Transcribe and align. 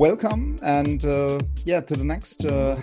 Welcome 0.00 0.56
and 0.62 1.04
uh, 1.04 1.38
yeah 1.66 1.78
to 1.78 1.94
the 1.94 2.02
next 2.02 2.46
uh, 2.46 2.74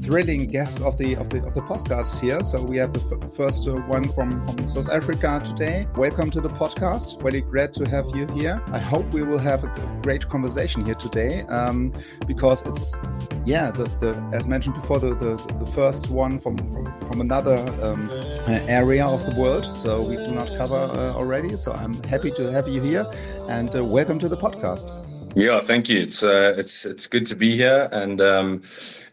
thrilling 0.00 0.46
guest 0.46 0.80
of 0.80 0.96
the 0.96 1.14
of 1.16 1.28
the 1.28 1.44
of 1.44 1.52
the 1.52 1.60
podcast 1.60 2.18
here. 2.22 2.40
So 2.42 2.62
we 2.62 2.78
have 2.78 2.90
the 2.94 3.00
f- 3.00 3.36
first 3.36 3.68
uh, 3.68 3.74
one 3.82 4.08
from 4.14 4.30
from 4.46 4.66
south 4.66 4.88
africa 4.88 5.42
today. 5.44 5.86
Welcome 5.96 6.30
to 6.30 6.40
the 6.40 6.48
podcast. 6.48 7.22
Really 7.22 7.42
great 7.42 7.74
to 7.74 7.84
have 7.90 8.06
you 8.16 8.26
here. 8.28 8.62
I 8.72 8.78
hope 8.78 9.04
we 9.12 9.22
will 9.22 9.36
have 9.36 9.62
a 9.62 10.00
great 10.02 10.26
conversation 10.30 10.82
here 10.82 10.94
today 10.94 11.42
um, 11.50 11.92
because 12.26 12.62
it's 12.62 12.94
yeah 13.44 13.70
the, 13.70 13.84
the 14.00 14.30
as 14.32 14.46
mentioned 14.46 14.74
before 14.74 14.98
the, 14.98 15.14
the 15.16 15.36
the 15.62 15.70
first 15.72 16.08
one 16.08 16.40
from 16.40 16.56
from, 16.56 16.86
from 17.08 17.20
another 17.20 17.58
um, 17.82 18.08
area 18.46 19.04
of 19.04 19.20
the 19.26 19.38
world. 19.38 19.66
So 19.66 20.00
we 20.00 20.16
do 20.16 20.30
not 20.30 20.48
cover 20.56 20.76
uh, 20.76 21.12
already. 21.12 21.56
So 21.56 21.72
i'm 21.72 22.02
happy 22.04 22.30
to 22.30 22.50
have 22.50 22.68
you 22.68 22.80
here 22.80 23.04
and 23.50 23.76
uh, 23.76 23.84
welcome 23.84 24.18
to 24.20 24.30
the 24.30 24.38
podcast 24.38 25.03
yeah, 25.34 25.60
thank 25.60 25.88
you. 25.88 25.98
It's 26.00 26.22
uh, 26.22 26.54
it's 26.56 26.86
it's 26.86 27.06
good 27.06 27.26
to 27.26 27.34
be 27.34 27.56
here, 27.56 27.88
and 27.92 28.20
um, 28.20 28.62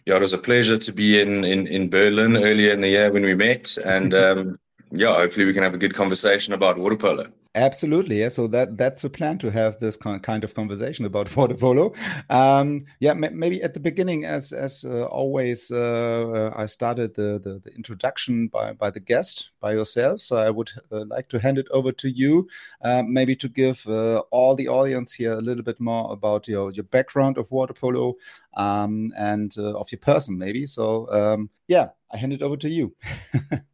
yeah, 0.05 0.15
it 0.17 0.21
was 0.21 0.33
a 0.33 0.37
pleasure 0.37 0.77
to 0.77 0.91
be 0.91 1.21
in, 1.21 1.43
in 1.43 1.67
in 1.67 1.89
Berlin 1.89 2.37
earlier 2.37 2.71
in 2.73 2.81
the 2.81 2.89
year 2.89 3.11
when 3.11 3.23
we 3.23 3.35
met, 3.35 3.77
and 3.85 4.13
um, 4.25 4.59
yeah, 4.91 5.15
hopefully 5.15 5.45
we 5.45 5.53
can 5.53 5.63
have 5.63 5.73
a 5.73 5.79
good 5.79 5.93
conversation 5.93 6.53
about 6.53 6.77
water 6.77 6.97
polo. 6.97 7.25
Absolutely, 7.53 8.21
yeah. 8.21 8.29
So 8.29 8.47
that 8.47 8.77
that's 8.77 9.03
a 9.03 9.09
plan 9.09 9.37
to 9.39 9.51
have 9.51 9.77
this 9.81 9.97
kind 9.97 10.45
of 10.45 10.53
conversation 10.55 11.03
about 11.03 11.35
water 11.35 11.53
polo. 11.55 11.93
Um, 12.29 12.85
yeah, 13.01 13.13
maybe 13.13 13.61
at 13.61 13.73
the 13.73 13.81
beginning, 13.81 14.23
as 14.23 14.53
as 14.53 14.85
uh, 14.85 15.03
always, 15.07 15.69
uh, 15.69 16.53
I 16.55 16.65
started 16.65 17.15
the, 17.15 17.39
the, 17.43 17.59
the 17.61 17.75
introduction 17.75 18.47
by 18.47 18.71
by 18.71 18.89
the 18.89 19.01
guest 19.01 19.51
by 19.59 19.73
yourself. 19.73 20.21
So 20.21 20.37
I 20.37 20.49
would 20.49 20.71
uh, 20.93 21.03
like 21.07 21.27
to 21.27 21.39
hand 21.39 21.57
it 21.57 21.67
over 21.71 21.91
to 21.91 22.09
you, 22.09 22.47
uh, 22.83 23.03
maybe 23.05 23.35
to 23.35 23.49
give 23.49 23.85
uh, 23.85 24.19
all 24.31 24.55
the 24.55 24.69
audience 24.69 25.11
here 25.13 25.33
a 25.33 25.41
little 25.41 25.63
bit 25.63 25.81
more 25.81 26.09
about 26.13 26.47
your 26.47 26.71
your 26.71 26.85
background 26.85 27.37
of 27.37 27.51
water 27.51 27.73
polo 27.73 28.15
um, 28.53 29.11
and 29.17 29.53
uh, 29.57 29.73
of 29.77 29.91
your 29.91 29.99
person, 29.99 30.37
maybe. 30.37 30.65
So 30.65 31.11
um, 31.11 31.49
yeah, 31.67 31.89
I 32.13 32.15
hand 32.15 32.31
it 32.31 32.43
over 32.43 32.55
to 32.55 32.69
you. 32.69 32.95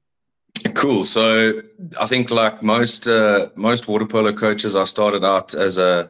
Cool. 0.75 1.03
So 1.05 1.61
I 1.99 2.05
think 2.05 2.31
like 2.31 2.63
most 2.63 3.07
uh, 3.07 3.49
most 3.55 3.87
water 3.87 4.05
polo 4.05 4.33
coaches, 4.33 4.75
I 4.75 4.83
started 4.83 5.23
out 5.25 5.55
as 5.55 5.77
a 5.77 6.09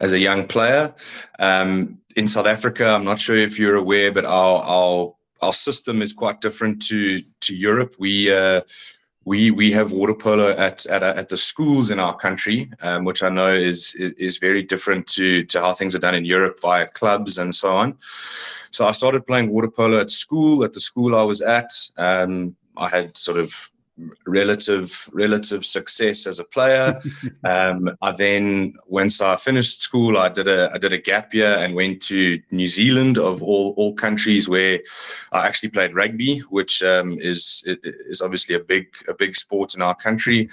as 0.00 0.12
a 0.12 0.18
young 0.18 0.46
player 0.46 0.94
um, 1.38 1.98
in 2.16 2.26
South 2.26 2.46
Africa. 2.46 2.86
I'm 2.86 3.04
not 3.04 3.20
sure 3.20 3.36
if 3.36 3.58
you're 3.58 3.76
aware, 3.76 4.12
but 4.12 4.24
our 4.24 4.62
our 4.62 5.14
our 5.40 5.52
system 5.52 6.02
is 6.02 6.12
quite 6.12 6.40
different 6.40 6.82
to 6.86 7.20
to 7.40 7.54
Europe. 7.54 7.94
We 7.98 8.32
uh, 8.32 8.62
we 9.24 9.50
we 9.50 9.70
have 9.72 9.92
water 9.92 10.14
polo 10.14 10.50
at 10.50 10.86
at, 10.86 11.02
at 11.02 11.28
the 11.28 11.36
schools 11.36 11.90
in 11.90 11.98
our 11.98 12.16
country, 12.16 12.70
um, 12.82 13.04
which 13.04 13.22
I 13.22 13.28
know 13.28 13.52
is, 13.52 13.94
is, 13.96 14.12
is 14.12 14.38
very 14.38 14.62
different 14.62 15.06
to 15.08 15.44
to 15.44 15.60
how 15.60 15.72
things 15.72 15.94
are 15.94 16.00
done 16.00 16.14
in 16.14 16.24
Europe 16.24 16.60
via 16.60 16.86
clubs 16.86 17.38
and 17.38 17.54
so 17.54 17.74
on. 17.76 17.96
So 18.70 18.86
I 18.86 18.92
started 18.92 19.26
playing 19.26 19.50
water 19.50 19.70
polo 19.70 20.00
at 20.00 20.10
school. 20.10 20.64
At 20.64 20.72
the 20.72 20.80
school 20.80 21.14
I 21.14 21.22
was 21.22 21.40
at, 21.42 21.70
um, 21.96 22.56
I 22.76 22.88
had 22.88 23.16
sort 23.16 23.38
of 23.38 23.70
relative 24.26 25.08
relative 25.12 25.64
success 25.64 26.26
as 26.26 26.40
a 26.40 26.44
player. 26.44 27.00
um, 27.44 27.90
I 28.02 28.12
then, 28.12 28.74
once 28.86 29.20
I 29.20 29.36
finished 29.36 29.82
school, 29.82 30.18
I 30.18 30.28
did 30.28 30.48
a 30.48 30.70
I 30.72 30.78
did 30.78 30.92
a 30.92 30.98
gap 30.98 31.34
year 31.34 31.56
and 31.58 31.74
went 31.74 32.02
to 32.02 32.34
New 32.50 32.68
Zealand 32.68 33.18
of 33.18 33.42
all 33.42 33.74
all 33.76 33.92
countries 33.94 34.48
where 34.48 34.80
I 35.32 35.46
actually 35.46 35.70
played 35.70 35.94
rugby, 35.94 36.40
which 36.50 36.82
um, 36.82 37.18
is 37.20 37.64
is 37.66 38.22
obviously 38.22 38.54
a 38.54 38.60
big 38.60 38.86
a 39.08 39.14
big 39.14 39.36
sport 39.36 39.74
in 39.74 39.82
our 39.82 39.94
country. 39.94 40.48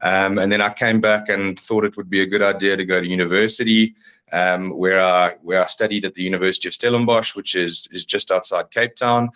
Um, 0.00 0.38
and 0.38 0.50
then 0.50 0.60
I 0.60 0.72
came 0.72 1.00
back 1.00 1.28
and 1.28 1.58
thought 1.58 1.84
it 1.84 1.96
would 1.96 2.08
be 2.08 2.22
a 2.22 2.26
good 2.26 2.42
idea 2.42 2.76
to 2.76 2.84
go 2.84 3.00
to 3.00 3.06
university. 3.06 3.94
Um, 4.30 4.76
where 4.76 5.02
I 5.02 5.36
where 5.40 5.62
I 5.62 5.64
studied 5.64 6.04
at 6.04 6.12
the 6.12 6.22
University 6.22 6.68
of 6.68 6.74
Stellenbosch, 6.74 7.34
which 7.34 7.54
is 7.54 7.88
is 7.92 8.04
just 8.04 8.30
outside 8.30 8.70
Cape 8.70 8.94
Town. 8.94 9.30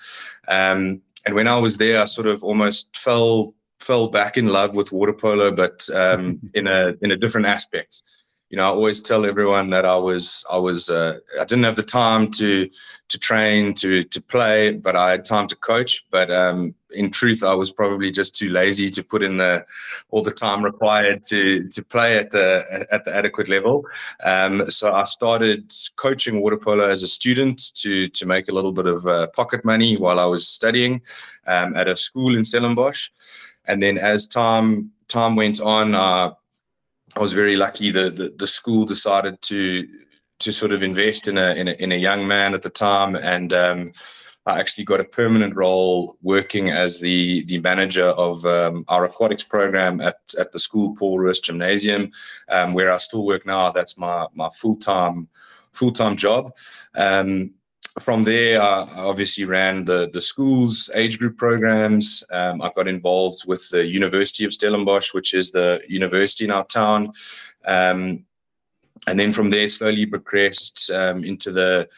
Um, 0.49 1.01
and 1.27 1.35
when 1.35 1.49
I 1.49 1.59
was 1.59 1.77
there, 1.77 2.01
I 2.01 2.05
sort 2.05 2.27
of 2.27 2.43
almost 2.43 2.97
fell 2.97 3.55
fell 3.81 4.09
back 4.09 4.37
in 4.37 4.47
love 4.47 4.77
with 4.77 4.93
water 4.93 5.13
polo, 5.13 5.51
but 5.51 5.89
um, 5.95 6.41
in 6.55 6.67
a 6.67 6.95
in 7.03 7.11
a 7.11 7.17
different 7.17 7.47
aspect. 7.47 8.03
You 8.53 8.59
know, 8.59 8.65
I 8.65 8.69
always 8.69 9.01
tell 9.01 9.25
everyone 9.25 9.71
that 9.71 9.87
I 9.87 9.97
was 9.97 10.45
I 10.51 10.59
was 10.59 10.91
uh, 10.91 11.19
I 11.41 11.45
didn't 11.45 11.65
have 11.65 11.77
the 11.77 11.83
time 11.83 12.31
to 12.33 12.69
to 13.09 13.19
train 13.19 13.73
to 13.77 14.03
to 14.03 14.21
play, 14.21 14.75
but 14.75 14.95
I 14.95 15.13
had 15.13 15.25
time 15.25 15.47
to 15.47 15.57
coach. 15.57 16.05
But 16.11 16.31
um, 16.31 16.75
in 16.95 17.11
truth, 17.11 17.43
I 17.43 17.55
was 17.55 17.73
probably 17.73 18.11
just 18.11 18.35
too 18.35 18.51
lazy 18.51 18.91
to 18.91 19.03
put 19.03 19.23
in 19.23 19.39
the 19.39 19.65
all 20.11 20.23
the 20.23 20.31
time 20.31 20.63
required 20.63 21.23
to 21.31 21.67
to 21.67 21.83
play 21.83 22.19
at 22.19 22.31
the 22.31 22.87
at 22.93 23.07
the 23.07 23.17
adequate 23.17 23.49
level. 23.49 23.87
Um, 24.23 24.71
so 24.71 24.93
I 24.93 25.05
started 25.05 25.73
coaching 25.97 26.43
water 26.43 26.59
polo 26.59 26.85
as 26.85 27.03
a 27.03 27.09
student 27.09 27.75
to 27.77 28.07
to 28.07 28.27
make 28.27 28.49
a 28.49 28.55
little 28.55 28.73
bit 28.73 28.87
of 28.87 29.07
uh, 29.07 29.29
pocket 29.29 29.65
money 29.65 29.97
while 29.97 30.21
I 30.21 30.27
was 30.27 30.47
studying 30.47 31.01
um, 31.47 31.75
at 31.75 31.89
a 31.89 31.97
school 31.97 32.37
in 32.37 32.45
Stellenbosch. 32.45 33.09
And 33.65 33.83
then 33.83 33.97
as 33.97 34.27
time 34.27 34.93
time 35.09 35.37
went 35.37 35.63
on, 35.63 35.95
uh, 35.95 36.33
I 37.17 37.21
was 37.21 37.33
very 37.33 37.57
lucky. 37.57 37.91
The, 37.91 38.11
the 38.11 38.35
the 38.37 38.47
school 38.47 38.85
decided 38.85 39.41
to 39.43 39.87
to 40.41 40.53
sort 40.53 40.73
of 40.73 40.83
invest 40.83 41.29
in 41.29 41.39
a 41.39 41.55
in 41.55 41.69
a, 41.69 41.73
in 41.73 41.93
a 41.93 41.97
young 41.97 42.27
man 42.27 42.55
at 42.55 42.63
the 42.63 42.71
time, 42.71 43.17
and 43.17 43.53
um, 43.53 43.93
I 44.47 44.59
actually 44.59 44.85
got 44.85 45.01
a 45.01 45.05
permanent 45.05 45.55
role 45.55 46.17
working 46.23 46.71
as 46.71 47.01
the 47.01 47.45
the 47.45 47.61
manager 47.61 48.07
of 48.07 48.45
um, 48.45 48.85
our 48.89 49.05
aquatics 49.05 49.45
program 49.45 50.01
at 50.01 50.17
at 50.39 50.53
the 50.53 50.59
school 50.59 50.97
Paul 50.97 51.19
Roos 51.19 51.41
Gymnasium, 51.41 52.11
um, 52.49 52.73
where 52.73 52.91
I 52.91 52.99
still 52.99 53.25
work 53.25 53.47
now. 53.47 53.71
That's 53.71 53.99
my 53.99 54.27
my 54.35 54.49
full 54.51 54.77
time 54.77 55.29
full 55.73 55.93
time 55.93 56.17
job. 56.17 56.53
Um, 56.95 57.53
from 58.01 58.25
there, 58.25 58.61
I 58.61 58.89
obviously 58.97 59.45
ran 59.45 59.85
the 59.85 60.09
the 60.13 60.21
schools 60.21 60.91
age 60.95 61.19
group 61.19 61.37
programs. 61.37 62.25
Um, 62.31 62.63
I 62.63 62.71
got 62.75 62.89
involved 62.89 63.47
with 63.47 63.69
the 63.71 63.85
University 63.85 64.45
of 64.45 64.53
Stellenbosch, 64.53 65.13
which 65.13 65.35
is 65.35 65.51
the 65.51 65.81
university 65.89 66.45
in 66.45 66.51
our 66.51 66.65
town, 66.65 67.13
um, 67.67 68.25
and 69.07 69.19
then 69.21 69.33
from 69.33 69.51
there, 69.51 69.69
slowly 69.69 70.07
progressed 70.07 70.91
um, 70.91 71.25
into 71.25 71.53
the 71.53 71.89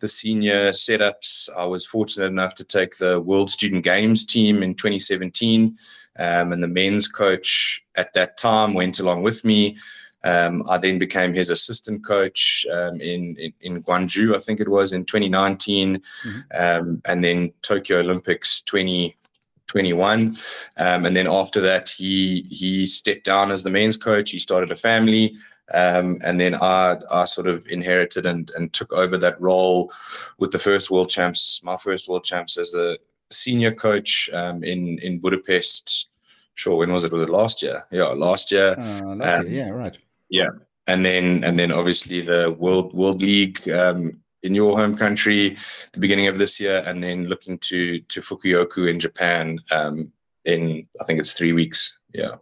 the 0.00 0.08
senior 0.08 0.70
setups. 0.70 1.50
I 1.56 1.64
was 1.64 1.86
fortunate 1.86 2.26
enough 2.26 2.54
to 2.56 2.64
take 2.64 2.96
the 2.96 3.20
World 3.20 3.50
Student 3.50 3.84
Games 3.84 4.24
team 4.24 4.62
in 4.62 4.74
2017, 4.74 5.76
um, 6.18 6.52
and 6.52 6.62
the 6.62 6.68
men's 6.68 7.08
coach 7.08 7.84
at 7.96 8.14
that 8.14 8.38
time 8.38 8.72
went 8.72 9.00
along 9.00 9.22
with 9.22 9.44
me. 9.44 9.76
Um, 10.24 10.64
I 10.68 10.78
then 10.78 10.98
became 10.98 11.34
his 11.34 11.50
assistant 11.50 12.04
coach 12.04 12.64
um, 12.72 13.00
in, 13.00 13.36
in, 13.36 13.52
in 13.60 13.82
Gwangju, 13.82 14.34
I 14.34 14.38
think 14.38 14.60
it 14.60 14.68
was 14.68 14.92
in 14.92 15.04
2019, 15.04 15.98
mm-hmm. 15.98 16.38
um, 16.54 17.02
and 17.06 17.24
then 17.24 17.52
Tokyo 17.62 17.98
Olympics 17.98 18.62
2021. 18.62 20.36
Um, 20.76 21.06
and 21.06 21.16
then 21.16 21.26
after 21.28 21.60
that, 21.62 21.88
he 21.88 22.42
he 22.50 22.86
stepped 22.86 23.24
down 23.24 23.50
as 23.50 23.62
the 23.62 23.70
men's 23.70 23.96
coach. 23.96 24.30
He 24.30 24.38
started 24.38 24.70
a 24.70 24.76
family. 24.76 25.32
Um, 25.74 26.18
and 26.22 26.38
then 26.38 26.54
I, 26.54 26.98
I 27.10 27.24
sort 27.24 27.46
of 27.46 27.66
inherited 27.68 28.26
and, 28.26 28.50
and 28.56 28.72
took 28.72 28.92
over 28.92 29.16
that 29.18 29.40
role 29.40 29.90
with 30.38 30.52
the 30.52 30.58
first 30.58 30.90
world 30.90 31.08
champs, 31.08 31.62
my 31.64 31.76
first 31.76 32.08
world 32.08 32.24
champs 32.24 32.58
as 32.58 32.74
a 32.74 32.98
senior 33.30 33.72
coach 33.72 34.30
um, 34.32 34.62
in 34.62 34.98
in 34.98 35.18
Budapest. 35.18 36.10
Sure, 36.54 36.76
when 36.76 36.92
was 36.92 37.04
it? 37.04 37.12
Was 37.12 37.22
it 37.22 37.30
last 37.30 37.62
year? 37.62 37.82
Yeah, 37.90 38.08
last 38.08 38.52
year. 38.52 38.74
Uh, 38.78 39.14
last 39.14 39.44
year, 39.44 39.66
yeah, 39.66 39.70
right. 39.70 39.98
Yeah, 40.32 40.48
and 40.86 41.04
then 41.04 41.44
and 41.44 41.58
then 41.58 41.70
obviously 41.72 42.22
the 42.22 42.56
World 42.58 42.94
World 42.94 43.20
League 43.20 43.68
um, 43.68 44.18
in 44.42 44.54
your 44.54 44.78
home 44.78 44.94
country, 44.94 45.58
the 45.92 46.00
beginning 46.00 46.26
of 46.26 46.38
this 46.38 46.58
year, 46.58 46.82
and 46.86 47.02
then 47.02 47.28
looking 47.28 47.58
to 47.58 48.00
to 48.00 48.20
Fukuoka 48.20 48.88
in 48.88 48.98
Japan 48.98 49.58
um, 49.70 50.10
in 50.46 50.84
I 50.98 51.04
think 51.04 51.20
it's 51.20 51.34
three 51.34 51.52
weeks. 51.52 51.98
Yeah. 52.14 52.36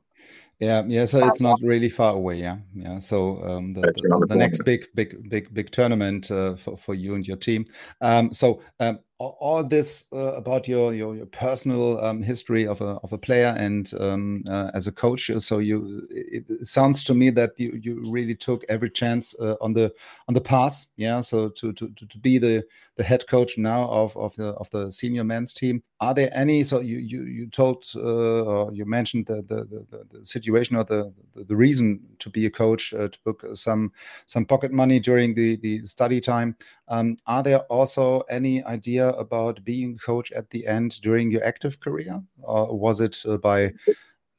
Yeah, 0.60 0.84
yeah. 0.86 1.06
So 1.06 1.26
it's 1.26 1.40
not 1.40 1.58
really 1.62 1.88
far 1.88 2.14
away. 2.14 2.36
Yeah, 2.36 2.58
yeah. 2.74 2.98
So 2.98 3.42
um, 3.44 3.72
the, 3.72 3.80
the, 3.80 4.26
the, 4.28 4.36
next 4.36 4.62
big, 4.62 4.86
big, 4.94 5.30
big, 5.30 5.54
big 5.54 5.70
tournament 5.70 6.30
uh, 6.30 6.54
for 6.54 6.76
for 6.76 6.94
you 6.94 7.14
and 7.14 7.26
your 7.26 7.38
team. 7.38 7.64
Um, 8.02 8.30
so 8.30 8.60
um, 8.78 8.98
all 9.20 9.62
this 9.62 10.06
uh, 10.12 10.34
about 10.34 10.66
your, 10.66 10.94
your, 10.94 11.14
your 11.14 11.26
personal 11.26 12.02
um, 12.02 12.22
history 12.22 12.66
of 12.66 12.80
a 12.80 12.98
of 13.02 13.12
a 13.12 13.18
player 13.18 13.54
and 13.58 13.92
um, 14.00 14.42
uh, 14.48 14.70
as 14.72 14.86
a 14.86 14.92
coach. 14.92 15.30
So 15.38 15.58
you, 15.58 16.06
it, 16.10 16.66
sounds 16.66 17.04
to 17.04 17.14
me 17.14 17.30
that 17.30 17.50
you, 17.58 17.78
you 17.80 18.02
really 18.06 18.34
took 18.34 18.64
every 18.68 18.90
chance 18.90 19.34
uh, 19.38 19.56
on 19.60 19.74
the 19.74 19.92
on 20.26 20.34
the 20.34 20.40
pass. 20.40 20.86
Yeah. 20.96 21.20
So 21.20 21.50
to, 21.50 21.72
to 21.72 21.88
to 21.90 22.18
be 22.18 22.38
the 22.38 22.64
the 22.96 23.04
head 23.04 23.26
coach 23.28 23.58
now 23.58 23.88
of 23.90 24.16
of 24.16 24.34
the 24.36 24.48
of 24.54 24.70
the 24.70 24.90
senior 24.90 25.24
men's 25.24 25.52
team. 25.52 25.82
Are 26.00 26.14
there 26.14 26.30
any? 26.32 26.62
So 26.62 26.80
you 26.80 26.98
you 26.98 27.24
you 27.24 27.46
told 27.46 27.84
uh, 27.94 28.00
or 28.42 28.72
you 28.72 28.86
mentioned 28.86 29.26
the 29.26 29.42
the, 29.42 29.64
the, 29.64 30.04
the 30.10 30.24
situation 30.24 30.76
or 30.76 30.84
the, 30.84 31.12
the 31.34 31.56
reason 31.56 32.00
to 32.20 32.30
be 32.30 32.46
a 32.46 32.50
coach 32.50 32.94
uh, 32.94 33.08
to 33.08 33.18
book 33.24 33.44
some 33.52 33.92
some 34.24 34.46
pocket 34.46 34.72
money 34.72 34.98
during 34.98 35.34
the 35.34 35.56
the 35.56 35.84
study 35.84 36.20
time. 36.20 36.56
Um, 36.90 37.16
are 37.26 37.42
there 37.42 37.60
also 37.70 38.22
any 38.28 38.64
idea 38.64 39.10
about 39.10 39.64
being 39.64 39.96
coach 39.96 40.32
at 40.32 40.50
the 40.50 40.66
end 40.66 41.00
during 41.00 41.30
your 41.30 41.44
active 41.44 41.78
career, 41.78 42.20
or 42.42 42.76
was 42.76 43.00
it 43.00 43.16
uh, 43.26 43.36
by 43.36 43.70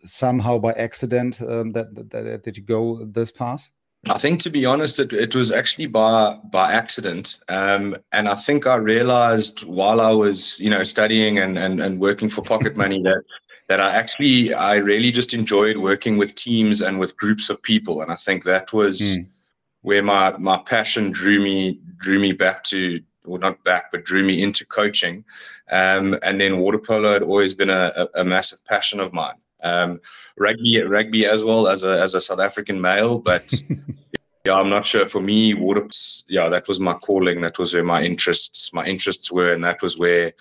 somehow 0.03 0.57
by 0.57 0.73
accident 0.73 1.41
um, 1.41 1.71
that, 1.71 1.95
that, 2.09 2.43
that 2.43 2.57
you 2.57 2.63
go 2.63 3.05
this 3.05 3.31
path? 3.31 3.71
I 4.09 4.17
think, 4.17 4.41
to 4.41 4.49
be 4.49 4.65
honest, 4.65 4.99
it, 4.99 5.13
it 5.13 5.33
was 5.33 5.53
actually 5.53 5.85
by 5.85 6.35
by 6.51 6.73
accident, 6.73 7.37
um, 7.47 7.95
and 8.11 8.27
I 8.27 8.33
think 8.33 8.67
I 8.67 8.75
realized 8.75 9.61
while 9.61 10.01
I 10.01 10.11
was, 10.11 10.59
you 10.59 10.69
know, 10.69 10.83
studying 10.83 11.37
and 11.37 11.57
and, 11.57 11.79
and 11.79 12.01
working 12.01 12.27
for 12.27 12.41
pocket 12.41 12.75
money 12.75 13.01
that 13.03 13.23
that 13.69 13.79
I 13.79 13.95
actually 13.95 14.53
I 14.53 14.75
really 14.75 15.11
just 15.11 15.33
enjoyed 15.33 15.77
working 15.77 16.17
with 16.17 16.35
teams 16.35 16.81
and 16.81 16.99
with 16.99 17.15
groups 17.15 17.49
of 17.49 17.61
people, 17.61 18.01
and 18.01 18.11
I 18.11 18.15
think 18.15 18.43
that 18.43 18.73
was. 18.73 18.99
Mm 19.19 19.27
where 19.81 20.03
my 20.03 20.35
my 20.37 20.57
passion 20.57 21.11
drew 21.11 21.39
me 21.39 21.79
drew 21.97 22.19
me 22.19 22.31
back 22.31 22.63
to 22.63 22.99
or 23.25 23.37
not 23.39 23.63
back 23.63 23.91
but 23.91 24.05
drew 24.05 24.23
me 24.23 24.41
into 24.41 24.65
coaching. 24.65 25.23
Um, 25.71 26.17
and 26.23 26.39
then 26.39 26.59
water 26.59 26.79
polo 26.79 27.13
had 27.13 27.23
always 27.23 27.53
been 27.53 27.69
a, 27.69 27.91
a, 27.95 28.21
a 28.21 28.23
massive 28.23 28.63
passion 28.65 28.99
of 28.99 29.13
mine. 29.13 29.35
Um, 29.63 29.99
rugby 30.37 30.81
rugby 30.81 31.25
as 31.25 31.43
well 31.43 31.67
as 31.67 31.83
a 31.83 32.01
as 32.01 32.15
a 32.15 32.21
South 32.21 32.39
African 32.39 32.81
male 32.81 33.19
but 33.19 33.53
yeah 34.45 34.53
I'm 34.53 34.69
not 34.69 34.85
sure. 34.85 35.07
For 35.07 35.21
me 35.21 35.53
water 35.53 35.87
yeah 36.27 36.49
that 36.49 36.67
was 36.67 36.79
my 36.79 36.93
calling. 36.93 37.41
That 37.41 37.59
was 37.59 37.73
where 37.73 37.83
my 37.83 38.03
interests 38.03 38.73
my 38.73 38.85
interests 38.85 39.31
were. 39.31 39.53
And 39.53 39.63
that 39.63 39.81
was 39.81 39.97
where 39.97 40.33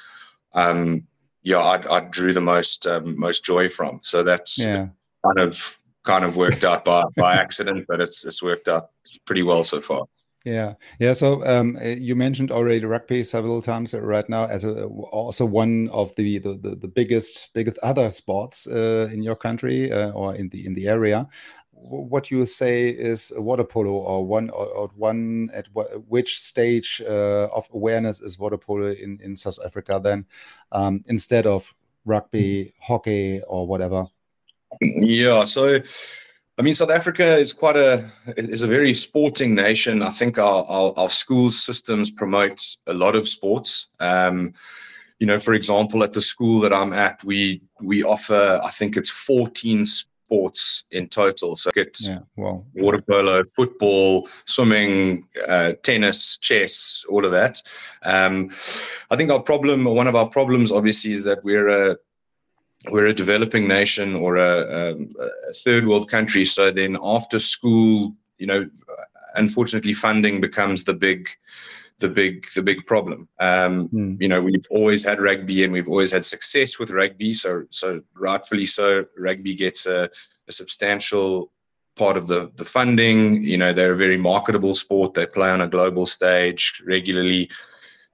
um, 0.55 1.07
yeah 1.43 1.59
I, 1.59 1.97
I 1.97 2.01
drew 2.01 2.33
the 2.33 2.41
most 2.41 2.87
um, 2.87 3.19
most 3.19 3.45
joy 3.45 3.69
from. 3.69 4.01
So 4.03 4.23
that's 4.23 4.59
yeah. 4.59 4.89
kind 5.25 5.41
of 5.41 5.77
kind 6.11 6.25
of 6.25 6.37
worked 6.37 6.65
out 6.65 6.85
by, 6.85 7.03
by 7.17 7.35
accident, 7.35 7.87
but 7.89 8.01
it's 8.01 8.27
it's 8.27 8.43
worked 8.43 8.69
out 8.69 8.91
pretty 9.27 9.45
well 9.45 9.63
so 9.63 9.81
far. 9.81 10.03
Yeah, 10.45 10.75
yeah. 10.99 11.13
So 11.13 11.45
um, 11.47 11.77
eh, 11.81 11.97
you 12.01 12.17
mentioned 12.17 12.51
already 12.51 12.85
rugby 12.85 13.23
several 13.23 13.63
times 13.63 13.95
right 13.95 14.29
now 14.29 14.47
as 14.47 14.65
a, 14.65 14.87
also 14.87 15.45
one 15.45 15.89
of 15.91 16.15
the, 16.17 16.39
the 16.39 16.55
the, 16.57 16.77
the, 16.77 16.89
biggest 16.89 17.51
biggest 17.55 17.79
other 17.83 18.11
sports 18.11 18.67
uh, 18.67 19.09
in 19.13 19.23
your 19.23 19.37
country 19.37 19.93
uh, 19.93 20.11
or 20.11 20.35
in 20.35 20.49
the 20.49 20.67
in 20.67 20.73
the 20.75 20.89
area. 20.89 21.29
What 21.73 22.31
you 22.31 22.45
say 22.47 22.89
is 22.89 23.33
water 23.37 23.65
polo, 23.65 23.93
or 23.93 24.27
one 24.27 24.51
or, 24.51 24.67
or 24.67 24.89
one 24.97 25.51
at 25.55 25.67
which 26.09 26.41
stage 26.41 27.03
uh, 27.07 27.49
of 27.55 27.69
awareness 27.73 28.21
is 28.21 28.39
water 28.39 28.59
polo 28.59 28.91
in 28.91 29.21
in 29.23 29.37
South 29.37 29.59
Africa 29.65 30.01
then, 30.03 30.27
um, 30.73 31.05
instead 31.07 31.47
of 31.47 31.75
rugby, 32.05 32.73
hockey, 32.81 33.43
or 33.47 33.67
whatever. 33.67 34.07
Yeah, 34.81 35.45
so 35.45 35.81
I 36.59 36.63
mean, 36.63 36.75
South 36.75 36.91
Africa 36.91 37.39
is 37.39 37.55
quite 37.55 37.77
a 37.77 38.07
is 38.37 38.63
a 38.63 38.67
very 38.67 38.93
sporting 38.93 39.55
nation. 39.55 40.03
I 40.03 40.11
think 40.11 40.39
our 40.39 40.65
our, 40.69 40.93
our 40.97 41.09
school 41.09 41.49
systems 41.49 42.11
promote 42.11 42.61
a 42.87 42.93
lot 42.93 43.17
of 43.17 43.29
sports. 43.29 43.87
Um, 43.99 44.53
you 45.19 45.27
know, 45.27 45.39
for 45.39 45.55
example, 45.55 46.03
at 46.03 46.13
the 46.13 46.21
school 46.21 46.61
that 46.61 46.73
I'm 46.73 46.93
at, 46.93 47.25
we 47.25 47.63
we 47.81 48.03
offer 48.03 48.61
I 48.63 48.71
think 48.71 48.97
it's 48.97 49.11
14 49.11 49.85
sports 50.31 50.85
in 50.91 51.09
total. 51.09 51.57
So 51.57 51.71
it's 51.77 52.09
yeah, 52.09 52.21
well, 52.37 52.67
water 52.75 53.01
polo, 53.01 53.43
football, 53.57 54.29
swimming, 54.45 55.25
uh, 55.49 55.73
tennis, 55.83 56.39
chess, 56.39 57.05
all 57.09 57.25
of 57.25 57.33
that. 57.33 57.61
Um, 58.03 58.51
I 59.11 59.17
think 59.17 59.31
our 59.31 59.43
problem, 59.43 59.85
one 59.85 60.07
of 60.07 60.15
our 60.15 60.29
problems, 60.29 60.71
obviously, 60.71 61.13
is 61.13 61.25
that 61.25 61.43
we're 61.43 61.69
a 61.69 61.97
we're 62.89 63.07
a 63.07 63.15
developing 63.15 63.69
nation 63.69 64.15
or 64.15 64.37
a, 64.37 64.93
um, 64.93 65.09
a, 65.21 65.53
third 65.53 65.87
world 65.87 66.09
country. 66.09 66.45
So 66.45 66.71
then 66.71 66.97
after 67.03 67.39
school, 67.39 68.15
you 68.39 68.47
know, 68.47 68.69
unfortunately, 69.35 69.93
funding 69.93 70.41
becomes 70.41 70.85
the 70.85 70.95
big, 70.95 71.29
the 71.99 72.09
big, 72.09 72.47
the 72.55 72.63
big 72.63 72.87
problem. 72.87 73.29
Um, 73.39 73.89
mm. 73.89 74.17
You 74.21 74.29
know, 74.29 74.41
we've 74.41 74.65
always 74.71 75.05
had 75.05 75.21
rugby 75.21 75.63
and 75.65 75.73
we've 75.73 75.89
always 75.89 76.13
had 76.13 76.25
success 76.25 76.79
with 76.79 76.91
rugby. 76.91 77.35
So, 77.35 77.65
so 77.69 78.01
rightfully 78.15 78.67
so, 78.67 79.05
rugby 79.19 79.55
gets 79.55 79.85
a, 79.85 80.09
a 80.49 80.53
substantial 80.53 81.53
part 81.97 82.17
of 82.17 82.27
the 82.27 82.51
the 82.57 82.65
funding. 82.65 83.43
You 83.45 83.59
know, 83.59 83.73
they're 83.73 83.93
a 83.93 83.97
very 83.97 84.17
marketable 84.17 84.75
sport. 84.75 85.13
They 85.13 85.27
play 85.27 85.51
on 85.51 85.61
a 85.61 85.69
global 85.69 86.07
stage 86.07 86.83
regularly. 86.87 87.51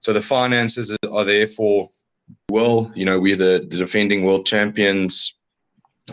So 0.00 0.12
the 0.12 0.20
finances 0.20 0.94
are 1.10 1.24
there 1.24 1.46
for 1.46 1.88
well. 2.56 2.90
You 2.94 3.04
know, 3.04 3.18
we're 3.20 3.42
the, 3.46 3.54
the 3.70 3.78
defending 3.84 4.24
world 4.24 4.46
champions. 4.46 5.34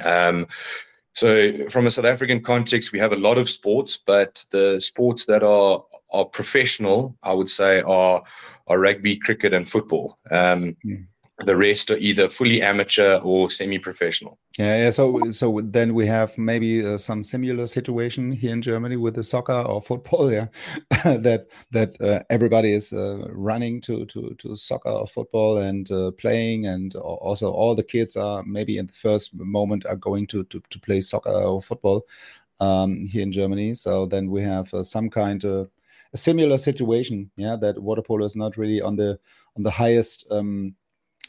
Um, 0.04 0.48
so, 1.14 1.30
from 1.70 1.88
a 1.88 1.92
South 1.92 2.06
African 2.06 2.42
context, 2.42 2.92
we 2.92 3.00
have 3.00 3.14
a 3.14 3.24
lot 3.28 3.38
of 3.38 3.50
sports, 3.50 3.98
but 3.98 4.44
the 4.52 4.80
sports 4.80 5.26
that 5.26 5.44
are 5.44 5.84
are 6.12 6.26
professional, 6.26 7.16
I 7.24 7.34
would 7.34 7.50
say, 7.50 7.82
are 7.82 8.24
are 8.68 8.80
rugby, 8.80 9.16
cricket, 9.18 9.54
and 9.54 9.68
football. 9.68 10.18
Um, 10.32 10.76
mm 10.86 11.06
the 11.46 11.56
rest 11.56 11.90
are 11.90 11.98
either 11.98 12.30
fully 12.30 12.62
amateur 12.62 13.18
or 13.18 13.50
semi-professional. 13.50 14.38
Yeah, 14.60 14.84
yeah. 14.84 14.90
So, 14.92 15.32
so 15.32 15.62
then 15.64 15.96
we 15.96 16.06
have 16.06 16.38
maybe 16.38 16.86
uh, 16.86 16.98
some 16.98 17.24
similar 17.24 17.66
situation 17.66 18.32
here 18.32 18.54
in 18.54 18.62
Germany 18.62 18.98
with 18.98 19.16
the 19.16 19.24
soccer 19.24 19.62
or 19.62 19.82
football. 19.82 20.32
Yeah, 20.32 20.48
that 21.04 21.48
that 21.72 22.00
uh, 22.00 22.22
everybody 22.30 22.74
is 22.74 22.94
uh, 22.94 23.28
running 23.30 23.82
to 23.82 24.06
to 24.06 24.36
to 24.38 24.56
soccer 24.56 24.92
or 24.92 25.08
football 25.08 25.58
and 25.58 25.90
uh, 25.92 26.12
playing, 26.12 26.68
and 26.68 26.96
also 26.96 27.52
all 27.52 27.74
the 27.74 27.84
kids 27.84 28.16
are 28.16 28.44
maybe 28.44 28.78
in 28.78 28.88
the 28.88 28.94
first 28.94 29.34
moment 29.34 29.86
are 29.88 29.96
going 29.96 30.28
to 30.28 30.44
to, 30.46 30.62
to 30.70 30.80
play 30.80 31.02
soccer 31.02 31.32
or 31.32 31.62
football 31.64 32.06
um, 32.60 33.06
here 33.06 33.24
in 33.24 33.32
Germany. 33.32 33.74
So 33.74 34.06
then 34.06 34.30
we 34.30 34.44
have 34.44 34.72
uh, 34.74 34.84
some 34.84 35.10
kind 35.10 35.44
of 35.44 35.72
a 36.14 36.18
similar 36.18 36.58
situation. 36.58 37.32
Yeah, 37.38 37.56
that 37.56 37.82
water 37.82 38.04
polo 38.04 38.24
is 38.26 38.36
not 38.36 38.56
really 38.56 38.82
on 38.82 38.96
the 38.96 39.20
on 39.58 39.64
the 39.64 39.72
highest. 39.72 40.26
Um, 40.30 40.76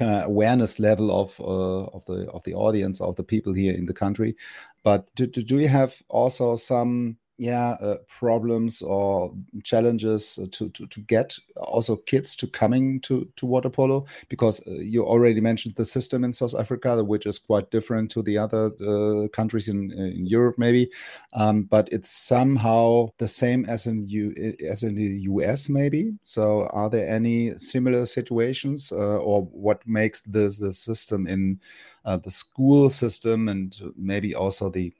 uh, 0.01 0.23
awareness 0.25 0.79
level 0.79 1.11
of 1.11 1.39
uh, 1.41 1.85
of 1.97 2.05
the 2.07 2.29
of 2.31 2.43
the 2.45 2.55
audience 2.55 3.01
of 3.01 3.17
the 3.17 3.23
people 3.23 3.53
here 3.53 3.75
in 3.75 3.87
the 3.87 3.95
country. 3.95 4.37
But 4.83 5.15
do, 5.15 5.27
do, 5.27 5.43
do 5.43 5.59
you 5.59 5.69
have 5.69 6.03
also 6.09 6.57
some 6.57 7.17
yeah 7.39 7.71
uh, 7.81 7.97
problems 8.07 8.81
or 8.83 9.35
challenges 9.65 10.39
to, 10.53 10.69
to 10.71 10.87
to 10.87 11.01
get 11.03 11.37
also 11.57 11.97
kids 11.97 12.37
to 12.37 12.47
coming 12.47 13.01
to 13.01 13.29
to 13.37 13.47
water 13.47 13.71
polo? 13.71 14.07
Because 14.29 14.61
uh, 14.67 14.71
you 14.71 15.05
already 15.05 15.41
mentioned 15.41 15.75
the 15.77 15.85
system 15.85 16.25
in 16.25 16.33
south 16.33 16.55
africa 16.55 17.03
which 17.03 17.27
is 17.27 17.39
quite 17.39 17.71
different 17.71 18.11
to 18.11 18.23
the 18.23 18.39
other 18.39 18.71
uh, 18.87 19.29
countries 19.29 19.69
in, 19.69 19.91
in 19.93 20.27
europe 20.27 20.57
maybe. 20.59 20.91
Um, 21.33 21.63
but 21.65 21.89
it's 21.93 22.11
somehow 22.11 23.09
the 23.19 23.29
same 23.29 23.65
as 23.65 23.87
in 23.87 24.03
you 24.05 24.33
as 24.69 24.83
in 24.83 24.95
the 24.95 25.21
us 25.23 25.69
maybe. 25.69 26.13
So 26.23 26.69
are 26.73 26.89
there 26.89 27.09
any 27.09 27.57
similar 27.57 28.07
situations 28.07 28.93
uh, 28.93 29.19
or 29.19 29.43
what 29.47 29.87
makes 29.87 30.21
the 30.23 30.45
the 30.61 30.73
system 30.73 31.27
in 31.27 31.61
uh, 32.05 32.19
the 32.19 32.31
school 32.31 32.91
system 32.91 33.49
and 33.49 33.75
maybe 33.97 34.35
also 34.35 34.71
the 34.71 34.93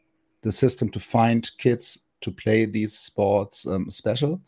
the 0.43 0.53
system 0.53 0.89
to 0.91 1.01
find 1.01 1.51
kids 1.59 2.01
to 2.25 2.31
play 2.31 2.65
these 2.65 2.99
sports 2.99 3.67
um, 3.67 3.91
special? 3.91 4.41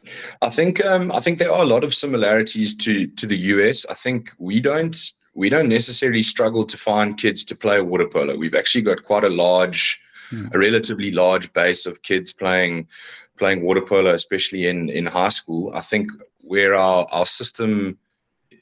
I 0.42 0.50
think 0.50 0.85
um, 0.85 1.12
I 1.12 1.21
think 1.21 1.38
there 1.38 1.52
are 1.52 1.62
a 1.62 1.73
lot 1.75 1.85
of 1.85 1.95
similarities 1.95 2.75
to 2.76 3.06
to 3.06 3.26
the 3.26 3.37
US. 3.54 3.87
I 3.87 3.95
think 3.95 4.30
we 4.38 4.61
don't 4.61 4.97
we 5.35 5.49
don't 5.50 5.68
necessarily 5.68 6.23
struggle 6.23 6.64
to 6.64 6.78
find 6.78 7.18
kids 7.18 7.45
to 7.45 7.54
play 7.54 7.80
water 7.80 8.09
polo. 8.09 8.37
We've 8.37 8.54
actually 8.54 8.83
got 8.83 9.04
quite 9.04 9.25
a 9.25 9.28
large, 9.28 10.00
hmm. 10.30 10.47
a 10.54 10.59
relatively 10.59 11.11
large 11.11 11.52
base 11.52 11.87
of 11.87 12.02
kids 12.02 12.33
playing 12.33 12.88
playing 13.37 13.62
water 13.62 13.83
polo, 13.83 14.14
especially 14.14 14.66
in 14.66 14.88
in 14.88 15.06
high 15.06 15.35
school. 15.40 15.71
I 15.75 15.80
think 15.80 16.11
where 16.40 16.75
our 16.75 17.06
our 17.12 17.26
system 17.26 17.99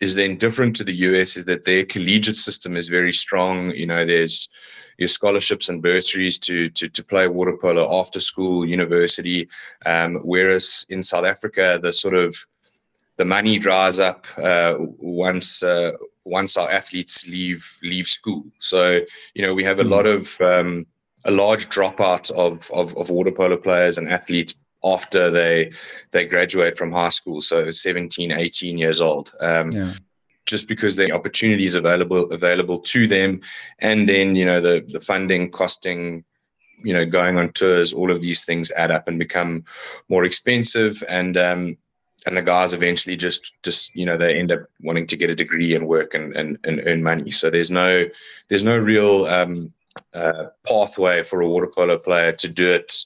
is 0.00 0.14
then 0.16 0.37
different 0.37 0.76
to 0.76 0.85
the 0.85 0.97
US 1.09 1.37
is 1.37 1.44
that 1.44 1.64
their 1.64 1.85
collegiate 1.85 2.37
system 2.37 2.76
is 2.76 2.88
very 2.88 3.12
strong. 3.12 3.71
You 3.71 3.87
know, 3.87 4.04
there's 4.04 4.49
your 4.98 5.08
scholarships 5.08 5.68
and 5.68 5.82
bursaries 5.82 6.38
to 6.40 6.68
to, 6.70 6.88
to 6.88 7.04
play 7.04 7.28
water 7.28 7.56
polo 7.60 7.98
after 8.00 8.20
school, 8.20 8.68
university. 8.68 9.48
Um, 9.86 10.16
whereas 10.16 10.86
in 10.88 11.02
South 11.02 11.24
Africa, 11.24 11.78
the 11.80 11.92
sort 11.92 12.14
of 12.14 12.36
the 13.16 13.24
money 13.24 13.58
dries 13.58 13.98
up 13.98 14.26
uh, 14.38 14.74
once 14.78 15.62
uh, 15.62 15.92
once 16.24 16.56
our 16.56 16.70
athletes 16.70 17.26
leave 17.28 17.78
leave 17.82 18.06
school. 18.06 18.44
So 18.58 19.00
you 19.34 19.42
know 19.42 19.54
we 19.54 19.64
have 19.64 19.78
a 19.78 19.84
hmm. 19.84 19.90
lot 19.90 20.06
of 20.06 20.40
um, 20.40 20.86
a 21.24 21.30
large 21.30 21.68
dropout 21.68 22.30
of, 22.32 22.70
of 22.72 22.96
of 22.96 23.10
water 23.10 23.32
polo 23.32 23.56
players 23.56 23.98
and 23.98 24.08
athletes 24.08 24.54
after 24.84 25.30
they 25.30 25.70
they 26.10 26.26
graduate 26.26 26.76
from 26.76 26.92
high 26.92 27.08
school 27.08 27.40
so 27.40 27.70
17 27.70 28.30
18 28.30 28.76
years 28.76 29.00
old 29.00 29.32
um, 29.40 29.70
yeah. 29.70 29.92
Just 30.46 30.68
because 30.68 30.96
the 30.96 31.12
opportunities 31.12 31.74
available 31.74 32.30
available 32.32 32.78
to 32.78 33.06
them, 33.06 33.40
and 33.80 34.08
then 34.08 34.34
you 34.34 34.44
know 34.44 34.60
the 34.60 34.84
the 34.88 35.00
funding, 35.00 35.50
costing, 35.50 36.24
you 36.82 36.92
know, 36.92 37.04
going 37.04 37.38
on 37.38 37.52
tours, 37.52 37.92
all 37.92 38.10
of 38.10 38.20
these 38.20 38.44
things 38.44 38.70
add 38.72 38.90
up 38.90 39.08
and 39.08 39.18
become 39.18 39.64
more 40.08 40.24
expensive, 40.24 41.02
and 41.08 41.36
um, 41.36 41.76
and 42.26 42.36
the 42.36 42.42
guys 42.42 42.72
eventually 42.72 43.16
just 43.16 43.54
just 43.62 43.94
you 43.94 44.06
know 44.06 44.16
they 44.16 44.34
end 44.34 44.52
up 44.52 44.60
wanting 44.80 45.06
to 45.06 45.16
get 45.16 45.30
a 45.30 45.34
degree 45.34 45.74
and 45.74 45.86
work 45.86 46.14
and 46.14 46.34
and, 46.36 46.58
and 46.64 46.82
earn 46.86 47.02
money. 47.02 47.30
So 47.30 47.50
there's 47.50 47.70
no 47.70 48.06
there's 48.48 48.64
no 48.64 48.78
real 48.78 49.26
um, 49.26 49.72
uh, 50.14 50.46
pathway 50.66 51.22
for 51.22 51.40
a 51.40 51.48
water 51.48 51.70
polo 51.74 51.98
player 51.98 52.32
to 52.32 52.48
do 52.48 52.70
it 52.70 53.04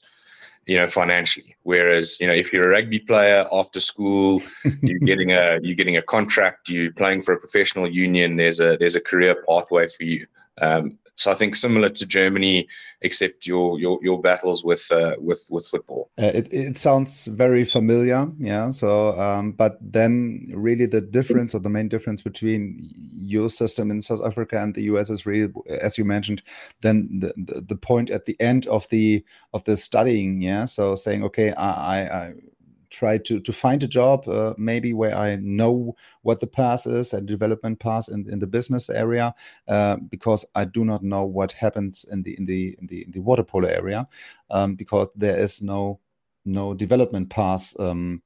you 0.69 0.75
know 0.75 0.85
financially. 0.85 1.55
Whereas 1.63 2.19
you 2.19 2.27
know 2.27 2.33
if 2.33 2.53
you're 2.53 2.67
a 2.67 2.69
rugby 2.69 2.99
player 2.99 3.43
after 3.51 3.79
school 3.79 4.41
you're 4.83 4.99
getting 4.99 5.31
a 5.31 5.59
you're 5.63 5.75
getting 5.75 5.97
a 5.97 6.01
contract 6.03 6.69
you're 6.69 6.93
playing 6.93 7.23
for 7.23 7.33
a 7.33 7.39
professional 7.39 7.87
union 7.89 8.35
there's 8.35 8.59
a 8.61 8.77
there's 8.77 8.95
a 8.95 9.01
career 9.01 9.43
pathway 9.47 9.87
for 9.87 10.03
you. 10.03 10.27
Um, 10.61 10.99
so 11.19 11.31
I 11.31 11.33
think 11.33 11.57
similar 11.57 11.89
to 11.89 12.05
Germany, 12.05 12.65
except 13.01 13.45
your 13.45 13.77
your 13.77 13.99
your 14.01 14.21
battles 14.21 14.63
with 14.63 14.89
uh, 14.89 15.15
with 15.19 15.45
with 15.51 15.67
football. 15.67 16.09
Uh, 16.17 16.31
it 16.33 16.53
it 16.53 16.77
sounds 16.77 17.25
very 17.25 17.65
familiar, 17.65 18.25
yeah. 18.39 18.69
So, 18.69 19.19
um, 19.19 19.51
but 19.51 19.77
then 19.81 20.45
really 20.53 20.85
the 20.85 21.01
difference 21.01 21.53
or 21.53 21.59
the 21.59 21.69
main 21.69 21.89
difference 21.89 22.21
between 22.21 22.79
your 23.13 23.49
system 23.49 23.91
in 23.91 24.01
South 24.01 24.21
Africa 24.25 24.61
and 24.61 24.73
the 24.73 24.83
US 24.83 25.09
is 25.09 25.25
really, 25.25 25.51
as 25.67 25.97
you 25.97 26.05
mentioned, 26.05 26.41
then 26.81 27.09
the 27.19 27.33
the, 27.35 27.61
the 27.61 27.75
point 27.75 28.09
at 28.09 28.23
the 28.23 28.39
end 28.39 28.65
of 28.67 28.87
the 28.87 29.21
of 29.53 29.65
the 29.65 29.75
studying, 29.75 30.41
yeah. 30.41 30.63
So 30.63 30.95
saying, 30.95 31.25
okay, 31.25 31.51
I, 31.51 32.03
I 32.03 32.33
try 32.89 33.17
to 33.17 33.39
to 33.39 33.51
find 33.51 33.83
a 33.83 33.87
job 33.87 34.27
uh, 34.27 34.53
maybe 34.57 34.93
where 34.93 35.15
I 35.15 35.35
know 35.37 35.95
what 36.21 36.39
the 36.39 36.47
path 36.47 36.87
is 36.87 37.13
and 37.13 37.27
development 37.27 37.79
path 37.79 38.09
in, 38.09 38.29
in 38.29 38.39
the 38.39 38.47
business 38.47 38.89
area 38.89 39.33
uh, 39.67 39.97
because 39.97 40.45
I 40.55 40.65
do 40.65 40.83
not 40.85 41.03
know 41.03 41.23
what 41.23 41.53
happens 41.53 42.05
in 42.11 42.23
the 42.23 42.35
in 42.37 42.45
the 42.45 42.75
in 42.79 42.87
the 42.87 43.03
in 43.03 43.11
the 43.11 43.19
water 43.19 43.43
polo 43.43 43.67
area 43.67 44.07
um, 44.49 44.75
because 44.75 45.07
there 45.15 45.37
is 45.37 45.61
no 45.61 45.99
no 46.45 46.73
development 46.73 47.29
path 47.29 47.79
um, 47.79 48.21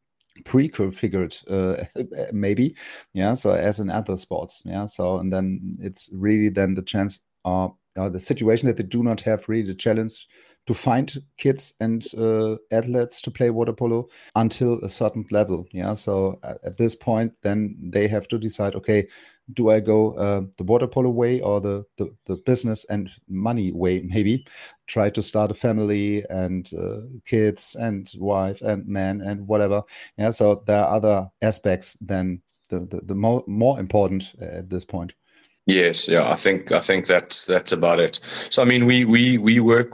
pre-configured 0.46 1.36
uh, 1.50 1.84
maybe 2.34 2.76
yeah 3.14 3.34
so 3.34 3.54
as 3.54 3.80
in 3.80 3.90
other 3.90 4.18
sports 4.18 4.64
yeah 4.66 4.86
so 4.86 5.18
and 5.18 5.32
then 5.32 5.76
it's 5.80 6.10
really 6.14 6.50
then 6.50 6.74
the 6.74 6.82
chance 6.82 7.20
uh 7.46 7.68
the 7.96 8.20
situation 8.20 8.68
that 8.68 8.78
they 8.78 8.84
do 8.84 9.04
not 9.04 9.22
have 9.22 9.48
really 9.48 9.68
the 9.68 9.76
challenge 9.76 10.28
to 10.66 10.74
find 10.74 11.22
kids 11.38 11.74
and 11.80 12.06
uh, 12.18 12.56
athletes 12.72 13.22
to 13.22 13.32
play 13.32 13.50
water 13.50 13.74
polo 13.74 14.08
until 14.36 14.80
a 14.84 14.90
certain 14.90 15.26
level. 15.30 15.68
Yeah. 15.72 15.94
So 15.94 16.40
at, 16.44 16.78
this 16.78 16.96
point, 16.96 17.34
then 17.42 17.76
they 17.82 18.08
have 18.08 18.28
to 18.30 18.38
decide, 18.38 18.76
okay, 18.76 19.08
do 19.52 19.70
I 19.70 19.82
go 19.82 20.14
uh, 20.14 20.44
the 20.58 20.64
water 20.64 20.88
polo 20.88 21.10
way 21.10 21.42
or 21.42 21.60
the, 21.60 21.86
the, 21.98 22.16
the 22.26 22.38
business 22.38 22.86
and 22.86 23.12
money 23.28 23.72
way? 23.74 24.02
Maybe 24.14 24.46
try 24.88 25.10
to 25.10 25.22
start 25.22 25.52
a 25.52 25.54
family 25.54 26.24
and 26.30 26.70
uh, 26.74 27.02
kids 27.26 27.76
and 27.76 28.10
wife 28.18 28.62
and 28.62 28.88
man 28.88 29.22
and 29.22 29.48
whatever. 29.48 29.84
Yeah. 30.18 30.30
So 30.30 30.64
there 30.66 30.84
are 30.84 30.96
other 30.96 31.30
aspects 31.42 31.98
than 32.00 32.42
the 32.70 32.80
the, 32.80 33.02
the 33.06 33.16
more 33.16 33.44
more 33.48 33.80
important 33.80 34.34
at 34.40 34.70
this 34.70 34.86
point. 34.86 35.14
Yes, 35.66 36.08
yeah, 36.08 36.30
I 36.30 36.36
think 36.36 36.72
I 36.72 36.80
think 36.80 37.08
that's 37.08 37.46
that's 37.46 37.72
about 37.72 38.00
it. 38.00 38.20
So 38.50 38.62
I 38.62 38.66
mean, 38.66 38.86
we 38.86 39.06
we 39.06 39.38
we 39.38 39.60
work 39.60 39.92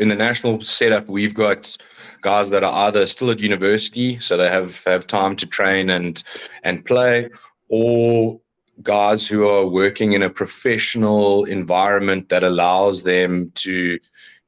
in 0.00 0.08
the 0.08 0.16
national 0.16 0.60
setup, 0.60 1.08
we've 1.08 1.34
got 1.34 1.76
guys 2.22 2.50
that 2.50 2.64
are 2.64 2.86
either 2.86 3.06
still 3.06 3.30
at 3.30 3.40
university, 3.40 4.18
so 4.18 4.36
they 4.36 4.48
have 4.48 4.82
have 4.84 5.06
time 5.06 5.36
to 5.36 5.46
train 5.46 5.90
and 5.90 6.22
and 6.64 6.84
play, 6.84 7.28
or 7.68 8.40
guys 8.82 9.26
who 9.28 9.46
are 9.46 9.66
working 9.66 10.12
in 10.12 10.22
a 10.22 10.30
professional 10.30 11.44
environment 11.44 12.28
that 12.28 12.42
allows 12.42 13.02
them 13.02 13.50
to 13.54 13.98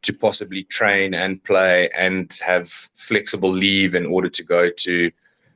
to 0.02 0.12
possibly 0.12 0.64
train 0.64 1.14
and 1.14 1.42
play 1.44 1.90
and 1.96 2.38
have 2.44 2.68
flexible 2.68 3.50
leave 3.50 3.94
in 3.94 4.06
order 4.06 4.28
to 4.28 4.44
go 4.44 4.70
to 4.70 5.10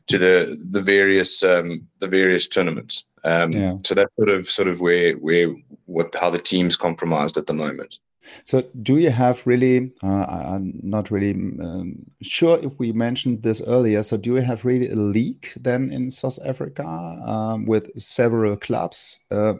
to 0.08 0.18
the 0.18 0.58
the 0.70 0.80
various 0.80 1.44
um, 1.44 1.80
the 2.00 2.08
various 2.08 2.48
tournaments. 2.48 3.04
Um, 3.24 3.52
yeah. 3.52 3.76
So 3.84 3.94
that's 3.94 4.14
sort 4.16 4.30
of 4.30 4.46
sort 4.46 4.68
of 4.68 4.80
where 4.80 5.14
where 5.14 5.54
what 5.86 6.14
how 6.14 6.30
the 6.30 6.38
team's 6.38 6.76
compromised 6.76 7.36
at 7.36 7.46
the 7.46 7.54
moment. 7.54 7.98
So, 8.44 8.62
do 8.82 8.98
you 8.98 9.10
have 9.10 9.46
really? 9.46 9.92
Uh, 10.02 10.26
I'm 10.26 10.80
not 10.82 11.10
really 11.10 11.32
um, 11.32 12.06
sure 12.20 12.58
if 12.62 12.78
we 12.78 12.92
mentioned 12.92 13.42
this 13.42 13.62
earlier. 13.66 14.02
So, 14.02 14.16
do 14.16 14.34
you 14.34 14.42
have 14.42 14.64
really 14.64 14.88
a 14.90 14.96
league 14.96 15.48
then 15.56 15.92
in 15.92 16.10
South 16.10 16.38
Africa 16.44 16.84
um, 16.84 17.66
with 17.66 17.90
several 17.98 18.56
clubs? 18.56 19.18
Uh, 19.30 19.54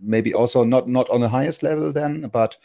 maybe 0.00 0.32
also 0.32 0.64
not 0.64 0.88
not 0.88 1.08
on 1.10 1.20
the 1.20 1.28
highest 1.28 1.62
level 1.62 1.92
then, 1.92 2.28
but 2.32 2.56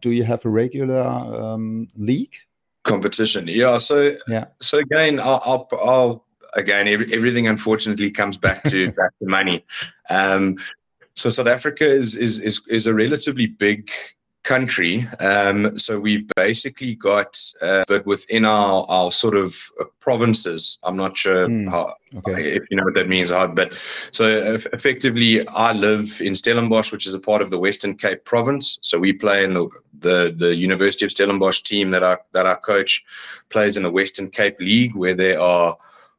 do 0.00 0.10
you 0.10 0.24
have 0.24 0.44
a 0.44 0.48
regular 0.48 1.00
um, 1.00 1.88
league 1.96 2.36
competition? 2.84 3.46
Yeah. 3.48 3.78
So 3.78 4.16
yeah. 4.28 4.46
So 4.60 4.78
again, 4.78 5.20
I'll, 5.20 5.42
I'll, 5.44 5.68
I'll 5.82 6.26
again 6.54 6.88
every, 6.88 7.12
everything 7.12 7.46
unfortunately 7.46 8.10
comes 8.10 8.36
back 8.36 8.62
to 8.64 8.92
back 9.00 9.12
to 9.20 9.28
money. 9.28 9.64
Um, 10.10 10.56
so 11.14 11.30
South 11.30 11.48
Africa 11.48 11.86
is 11.86 12.16
is 12.16 12.38
is 12.40 12.62
is 12.68 12.86
a 12.86 12.94
relatively 12.94 13.46
big 13.46 13.90
country. 14.46 15.06
Um, 15.20 15.76
so 15.76 16.00
we've 16.00 16.26
basically 16.36 16.94
got, 16.94 17.36
uh, 17.60 17.84
but 17.88 18.06
within 18.06 18.44
our, 18.44 18.86
our 18.88 19.10
sort 19.10 19.36
of 19.36 19.54
uh, 19.78 19.84
provinces, 20.00 20.78
I'm 20.84 20.96
not 20.96 21.16
sure 21.16 21.48
mm, 21.48 21.68
how, 21.68 21.94
okay. 22.16 22.52
if 22.56 22.62
you 22.70 22.76
know 22.76 22.84
what 22.84 22.94
that 22.94 23.08
means, 23.08 23.30
but 23.30 23.74
so 24.12 24.24
effectively, 24.72 25.46
I 25.48 25.72
live 25.72 26.20
in 26.20 26.34
Stellenbosch, 26.34 26.92
which 26.92 27.06
is 27.06 27.14
a 27.14 27.20
part 27.20 27.42
of 27.42 27.50
the 27.50 27.58
Western 27.58 27.96
Cape 27.96 28.24
province. 28.24 28.78
So 28.82 28.98
we 28.98 29.12
play 29.12 29.44
in 29.44 29.52
the, 29.52 29.68
the, 29.98 30.32
the 30.34 30.54
University 30.54 31.04
of 31.04 31.10
Stellenbosch 31.10 31.62
team 31.62 31.90
that 31.90 32.04
our, 32.04 32.20
that 32.32 32.46
our 32.46 32.58
coach 32.58 33.04
plays 33.48 33.76
in 33.76 33.82
the 33.82 33.90
Western 33.90 34.30
Cape 34.30 34.58
League, 34.60 34.94
where 34.94 35.14
there 35.14 35.40
are 35.40 35.76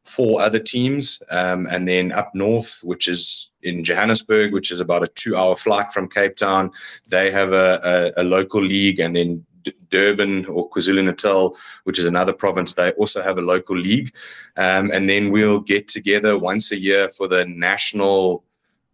four 0.07 0.41
other 0.41 0.59
teams. 0.59 1.21
Um, 1.29 1.67
and 1.69 1.87
then 1.87 2.11
up 2.11 2.33
north, 2.33 2.81
which 2.83 3.07
is 3.07 3.51
in 3.61 3.83
Johannesburg, 3.83 4.53
which 4.53 4.71
is 4.71 4.79
about 4.79 5.03
a 5.03 5.07
two 5.07 5.35
hour 5.35 5.55
flight 5.55 5.91
from 5.91 6.09
Cape 6.09 6.35
Town, 6.35 6.71
they 7.07 7.31
have 7.31 7.51
a, 7.53 8.13
a, 8.17 8.21
a 8.21 8.23
local 8.23 8.61
league. 8.61 8.99
And 8.99 9.15
then 9.15 9.45
Durban 9.89 10.45
or 10.45 10.69
KwaZulu 10.69 11.03
Natal, 11.03 11.57
which 11.83 11.99
is 11.99 12.05
another 12.05 12.33
province, 12.33 12.73
they 12.73 12.91
also 12.91 13.21
have 13.21 13.37
a 13.37 13.41
local 13.41 13.77
league. 13.77 14.15
Um, 14.55 14.91
and 14.91 15.09
then 15.09 15.31
we'll 15.31 15.59
get 15.59 15.87
together 15.87 16.37
once 16.37 16.71
a 16.71 16.79
year 16.79 17.09
for 17.09 17.27
the 17.27 17.45
national 17.45 18.43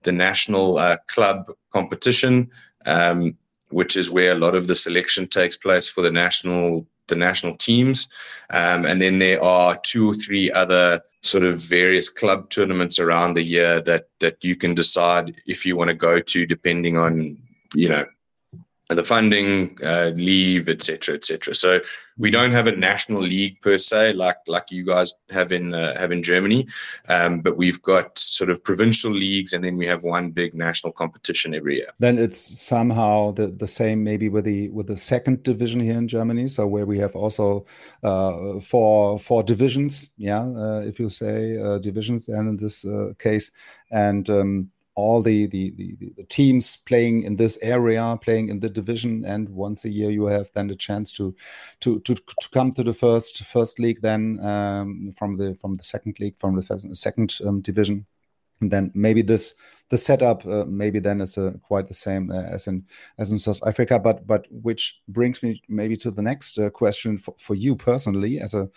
the 0.04 0.12
national 0.12 0.78
uh, 0.78 0.98
club 1.08 1.50
competition, 1.72 2.52
um, 2.86 3.38
which 3.70 3.96
is 3.96 4.12
where 4.12 4.34
a 4.34 4.36
lot 4.36 4.54
of 4.54 4.68
the 4.68 4.76
selection 4.76 5.28
takes 5.28 5.56
place 5.56 5.88
for 5.88 6.02
the 6.02 6.12
national 6.12 6.86
the 7.08 7.16
national 7.16 7.58
teams. 7.58 8.08
Um, 8.50 8.86
and 8.86 9.02
then 9.02 9.20
there 9.20 9.44
are 9.44 9.78
two 9.78 10.10
or 10.10 10.14
three 10.14 10.52
other 10.52 11.02
sort 11.22 11.44
of 11.44 11.60
various 11.60 12.10
club 12.10 12.50
tournaments 12.50 13.00
around 13.00 13.34
the 13.34 13.44
year 13.44 13.82
that 13.82 14.08
that 14.20 14.44
you 14.44 14.56
can 14.56 14.74
decide 14.74 15.36
if 15.46 15.66
you 15.66 15.76
want 15.76 15.90
to 15.90 15.96
go 15.96 16.20
to, 16.20 16.46
depending 16.46 16.98
on 16.98 17.38
you 17.74 17.90
know 17.90 18.06
the 18.90 19.04
funding, 19.04 19.78
uh, 19.84 20.12
leave, 20.16 20.68
etc., 20.68 21.16
etc. 21.16 21.56
So 21.56 21.80
we 22.18 22.30
don't 22.30 22.52
have 22.52 22.68
a 22.68 22.76
national 22.76 23.22
league 23.22 23.60
per 23.62 23.78
se, 23.78 24.14
like 24.14 24.38
like 24.48 24.70
you 24.72 24.86
guys 24.86 25.14
have 25.32 25.52
in 25.52 25.74
uh, 25.74 25.98
have 25.98 26.12
in 26.12 26.22
Germany, 26.22 26.68
um, 27.08 27.40
but 27.40 27.58
we've 27.58 27.82
got 27.82 28.18
sort 28.20 28.50
of 28.50 28.64
provincial 28.64 29.12
leagues, 29.12 29.54
and 29.54 29.64
then 29.64 29.78
we 29.78 29.88
have 29.88 30.04
one 30.04 30.32
big 30.32 30.54
national 30.54 30.94
competition 30.94 31.56
every 31.56 31.76
year. 31.76 31.88
Then 32.00 32.20
it's 32.20 32.40
somehow 32.40 33.32
the, 33.32 33.48
the 33.48 33.68
same, 33.68 34.04
maybe 34.04 34.30
with 34.30 34.46
the 34.46 34.70
with 34.70 34.88
the 34.88 34.98
second 34.98 35.44
division 35.44 35.80
here 35.80 35.98
in 35.98 36.08
Germany, 36.08 36.48
so 36.48 36.68
where 36.68 36.86
we 36.86 37.00
have 37.00 37.16
also 37.16 37.66
uh, 38.04 38.60
four 38.60 39.18
four 39.18 39.44
divisions, 39.44 40.12
yeah, 40.18 40.44
uh, 40.44 40.82
if 40.86 41.00
you 41.00 41.10
say 41.10 41.58
uh, 41.58 41.78
divisions, 41.80 42.28
and 42.28 42.50
in 42.50 42.58
this 42.58 42.86
uh, 42.86 43.14
case, 43.18 43.50
and 43.92 44.30
um, 44.30 44.70
all 44.96 45.22
the, 45.22 45.48
the, 45.48 45.72
the, 45.72 45.96
the, 46.18 46.24
teams 46.26 46.78
playing 46.78 47.24
in 47.24 47.36
this 47.36 47.58
area, 47.62 48.18
playing 48.22 48.50
in 48.50 48.60
the 48.60 48.70
division, 48.70 49.26
and 49.26 49.50
once 49.50 49.86
a 49.86 49.90
year 49.90 50.12
you 50.12 50.26
have 50.26 50.52
then 50.54 50.68
the 50.68 50.76
chance 50.76 51.12
to 51.14 51.36
to 51.80 52.00
to, 52.02 52.16
to 52.16 52.50
come 52.52 52.72
to 52.74 52.84
the 52.84 52.94
first 52.94 53.44
first 53.44 53.80
league, 53.80 54.02
then 54.02 54.40
um, 54.42 55.14
from 55.18 55.36
the 55.38 55.56
from 55.56 55.76
the 55.76 55.84
second 55.84 56.20
league, 56.20 56.38
from 56.38 56.56
the 56.56 56.62
second 56.94 57.38
um, 57.46 57.62
division, 57.62 58.06
then 58.70 58.92
maybe 58.94 59.22
this 59.22 59.56
the 59.90 59.98
setup 59.98 60.44
uh, 60.48 60.66
maybe 60.66 61.00
then 61.00 61.22
is 61.22 61.38
uh, 61.38 61.52
quite 61.62 61.88
the 61.88 61.94
same 61.94 62.32
uh, 62.32 62.42
as 62.42 62.66
in 62.66 62.84
as 63.20 63.32
in 63.32 63.38
South 63.38 63.60
Africa. 63.68 64.00
But 64.00 64.26
but 64.26 64.48
which 64.50 65.00
brings 65.08 65.44
me 65.44 65.62
maybe 65.70 65.98
to 65.98 66.10
the 66.10 66.22
next 66.22 66.58
uh, 66.58 66.70
question 66.72 67.18
for, 67.18 67.36
for 67.38 67.54
you 67.54 67.76
personally 67.76 68.40
as 68.40 68.54
a 68.56 68.70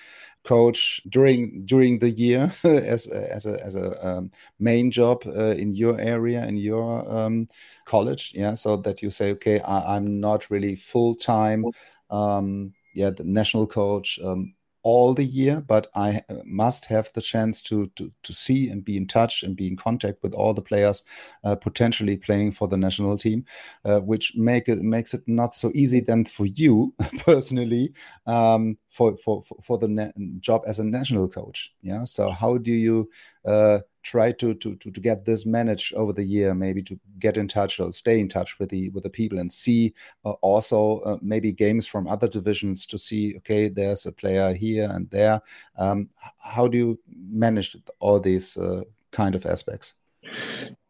coach 0.45 1.01
during 1.09 1.65
during 1.65 1.99
the 1.99 2.11
year 2.11 2.53
as 2.65 3.07
as 3.07 3.47
a 3.47 3.65
as 3.65 3.75
a 3.77 4.07
um, 4.07 4.31
main 4.59 4.91
job 4.91 5.23
uh, 5.27 5.55
in 5.57 5.73
your 5.73 5.99
area 5.99 6.45
in 6.47 6.57
your 6.57 7.11
um, 7.11 7.49
college. 7.87 8.33
Yeah, 8.35 8.55
so 8.55 8.77
that 8.77 9.01
you 9.01 9.11
say, 9.11 9.31
okay, 9.33 9.61
I, 9.61 9.97
am 9.97 10.21
not 10.21 10.51
really 10.51 10.77
full 10.77 11.15
time. 11.15 11.65
Um, 12.11 12.75
yeah, 12.95 13.11
the 13.11 13.25
national 13.25 13.67
coach. 13.67 14.19
Um, 14.23 14.53
all 14.87 15.15
the 15.15 15.25
year, 15.25 15.61
but 15.67 15.89
I 15.97 16.23
uh, 16.29 16.37
must 16.45 16.85
have 16.85 17.11
the 17.13 17.21
chance 17.21 17.61
to 17.63 17.91
to, 17.97 18.13
to 18.23 18.33
see 18.33 18.69
and 18.69 18.85
be 18.85 18.97
in 18.97 19.09
touch 19.09 19.43
and 19.43 19.57
be 19.57 19.67
in 19.67 19.77
contact 19.77 20.23
with 20.23 20.33
all 20.33 20.55
the 20.55 20.63
players 20.63 21.03
uh, 21.43 21.57
potentially 21.57 22.17
playing 22.17 22.53
for 22.53 22.69
the 22.69 22.77
national 22.77 23.19
team, 23.19 23.45
uh, 23.85 23.99
which 23.99 24.35
make 24.37 24.69
it 24.69 24.81
makes 24.83 25.13
it 25.13 25.25
not 25.27 25.55
so 25.55 25.73
easy 25.75 25.99
then 25.99 26.25
for 26.25 26.47
you 26.47 26.95
personally 27.19 27.93
um, 28.27 28.79
for 28.89 29.17
for 29.17 29.43
for 29.61 29.77
the 29.77 30.13
job 30.39 30.63
as 30.69 30.79
a 30.79 30.85
national 30.85 31.29
coach. 31.29 31.73
Yeah. 31.83 32.05
So 32.05 32.31
how 32.31 32.57
do 32.59 32.73
you 32.73 33.11
uh, 33.45 33.81
try 34.07 34.31
to, 34.31 34.55
to 34.55 34.77
to 34.77 34.91
to 34.91 35.01
get 35.01 35.25
this 35.25 35.45
managed 35.45 35.93
over 35.95 36.13
the 36.13 36.23
year 36.23 36.55
maybe 36.55 36.81
to 36.81 36.99
get 37.19 37.37
in 37.37 37.49
touch 37.49 37.81
or 37.81 37.91
stay 37.91 38.21
in 38.21 38.29
touch 38.29 38.59
with 38.59 38.69
the 38.71 38.89
with 38.91 39.03
the 39.03 39.11
people 39.11 39.39
and 39.39 39.51
see 39.51 39.93
uh, 40.25 40.31
also 40.43 41.01
uh, 41.01 41.19
maybe 41.21 41.51
games 41.51 41.87
from 41.87 42.07
other 42.07 42.29
divisions 42.29 42.87
to 42.87 42.97
see 42.97 43.35
okay 43.37 43.69
there's 43.69 44.07
a 44.07 44.13
player 44.13 44.55
here 44.55 44.89
and 44.93 45.11
there 45.11 45.41
um, 45.77 46.09
how 46.39 46.69
do 46.69 46.79
you 46.79 46.99
manage 47.29 47.77
all 47.99 48.21
these 48.21 48.57
uh, 48.57 48.83
kind 49.11 49.35
of 49.35 49.45
aspects 49.45 49.95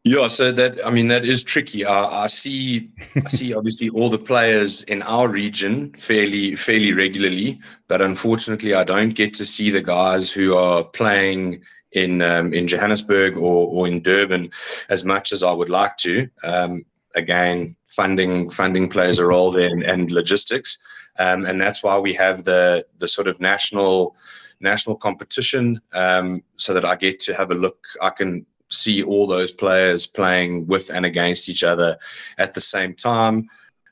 yeah, 0.06 0.28
so 0.28 0.52
that 0.52 0.78
I 0.86 0.90
mean 0.90 1.08
that 1.08 1.24
is 1.24 1.42
tricky. 1.42 1.84
I, 1.84 2.22
I 2.22 2.26
see, 2.28 2.88
I 3.16 3.28
see 3.28 3.52
obviously 3.52 3.88
all 3.88 4.08
the 4.08 4.20
players 4.20 4.84
in 4.84 5.02
our 5.02 5.26
region 5.26 5.92
fairly, 5.94 6.54
fairly 6.54 6.92
regularly, 6.92 7.58
but 7.88 8.00
unfortunately, 8.00 8.72
I 8.72 8.84
don't 8.84 9.16
get 9.16 9.34
to 9.34 9.44
see 9.44 9.68
the 9.68 9.82
guys 9.82 10.32
who 10.32 10.54
are 10.54 10.84
playing 10.84 11.64
in 11.96 12.22
um, 12.22 12.52
in 12.52 12.66
Johannesburg 12.66 13.36
or, 13.36 13.68
or 13.68 13.88
in 13.88 14.00
Durban 14.00 14.50
as 14.88 15.04
much 15.04 15.32
as 15.32 15.42
I 15.42 15.52
would 15.52 15.70
like 15.70 15.96
to. 15.98 16.28
Um, 16.44 16.84
again, 17.14 17.74
funding 17.88 18.50
funding 18.50 18.88
plays 18.88 19.18
a 19.18 19.26
role 19.26 19.50
there, 19.50 19.66
and, 19.68 19.82
and 19.82 20.12
logistics, 20.12 20.78
um, 21.18 21.46
and 21.46 21.60
that's 21.60 21.82
why 21.82 21.98
we 21.98 22.12
have 22.14 22.44
the 22.44 22.86
the 22.98 23.08
sort 23.08 23.26
of 23.26 23.40
national 23.40 24.14
national 24.60 24.96
competition, 24.96 25.80
um, 25.92 26.42
so 26.56 26.72
that 26.74 26.84
I 26.84 26.96
get 26.96 27.18
to 27.20 27.34
have 27.34 27.50
a 27.50 27.54
look. 27.54 27.78
I 28.00 28.10
can 28.10 28.46
see 28.68 29.02
all 29.02 29.26
those 29.26 29.52
players 29.52 30.06
playing 30.06 30.66
with 30.66 30.90
and 30.90 31.06
against 31.06 31.48
each 31.48 31.64
other 31.64 31.96
at 32.38 32.52
the 32.52 32.60
same 32.60 32.94
time. 32.94 33.48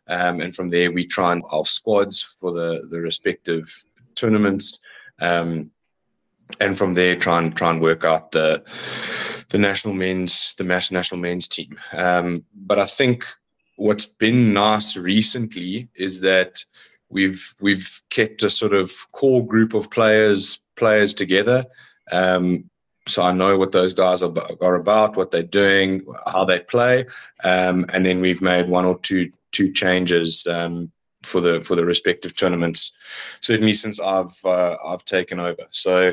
Um, 0.09 0.41
and 0.41 0.55
from 0.55 0.69
there, 0.69 0.91
we 0.91 1.07
try 1.07 1.33
and 1.33 1.43
our 1.51 1.65
squads 1.65 2.37
for 2.41 2.53
the, 2.53 2.87
the 2.91 3.01
respective 3.01 3.65
tournaments. 4.15 4.79
Um, 5.21 5.71
and 6.61 6.77
from 6.77 6.95
there 6.95 7.17
try 7.17 7.39
and 7.39 7.57
try 7.57 7.71
and 7.71 7.81
work 7.81 8.05
out 8.05 8.33
the 8.33 8.63
the 9.51 9.59
national 9.59 9.95
men's 9.95 10.55
the 10.55 10.65
mass 10.65 10.91
national 10.91 11.21
men's 11.21 11.49
team. 11.49 11.77
Um, 11.97 12.37
but 12.55 12.79
I 12.79 12.85
think 12.85 13.25
what's 13.77 14.07
been 14.07 14.53
nice 14.53 14.97
recently 14.97 15.89
is 15.95 16.21
that 16.21 16.65
we've 17.09 17.55
we've 17.61 18.01
kept 18.11 18.43
a 18.43 18.51
sort 18.51 18.75
of 18.75 18.93
core 19.13 19.47
group 19.47 19.75
of 19.75 19.91
players 19.91 20.61
players 20.77 21.15
together. 21.15 21.63
Um, 22.13 22.69
so 23.07 23.23
I 23.23 23.33
know 23.33 23.59
what 23.59 23.73
those 23.73 23.93
guys 23.93 24.23
are, 24.23 24.33
are 24.63 24.77
about, 24.77 25.17
what 25.17 25.31
they're 25.31 25.43
doing, 25.43 26.07
how 26.27 26.47
they 26.47 26.61
play, 26.61 27.05
um, 27.45 27.85
and 27.93 28.05
then 28.05 28.21
we've 28.21 28.41
made 28.41 28.69
one 28.69 28.87
or 28.87 28.99
two 29.01 29.31
two 29.53 29.73
changes 29.73 30.47
um, 30.47 30.91
for 31.25 31.41
the 31.41 31.61
for 31.61 31.75
the 31.75 31.85
respective 31.85 32.37
tournaments. 32.37 32.93
Certainly 33.41 33.75
since 33.75 34.01
I've 34.01 34.39
uh, 34.45 34.77
I've 34.87 35.05
taken 35.05 35.41
over. 35.41 35.65
So 35.69 36.13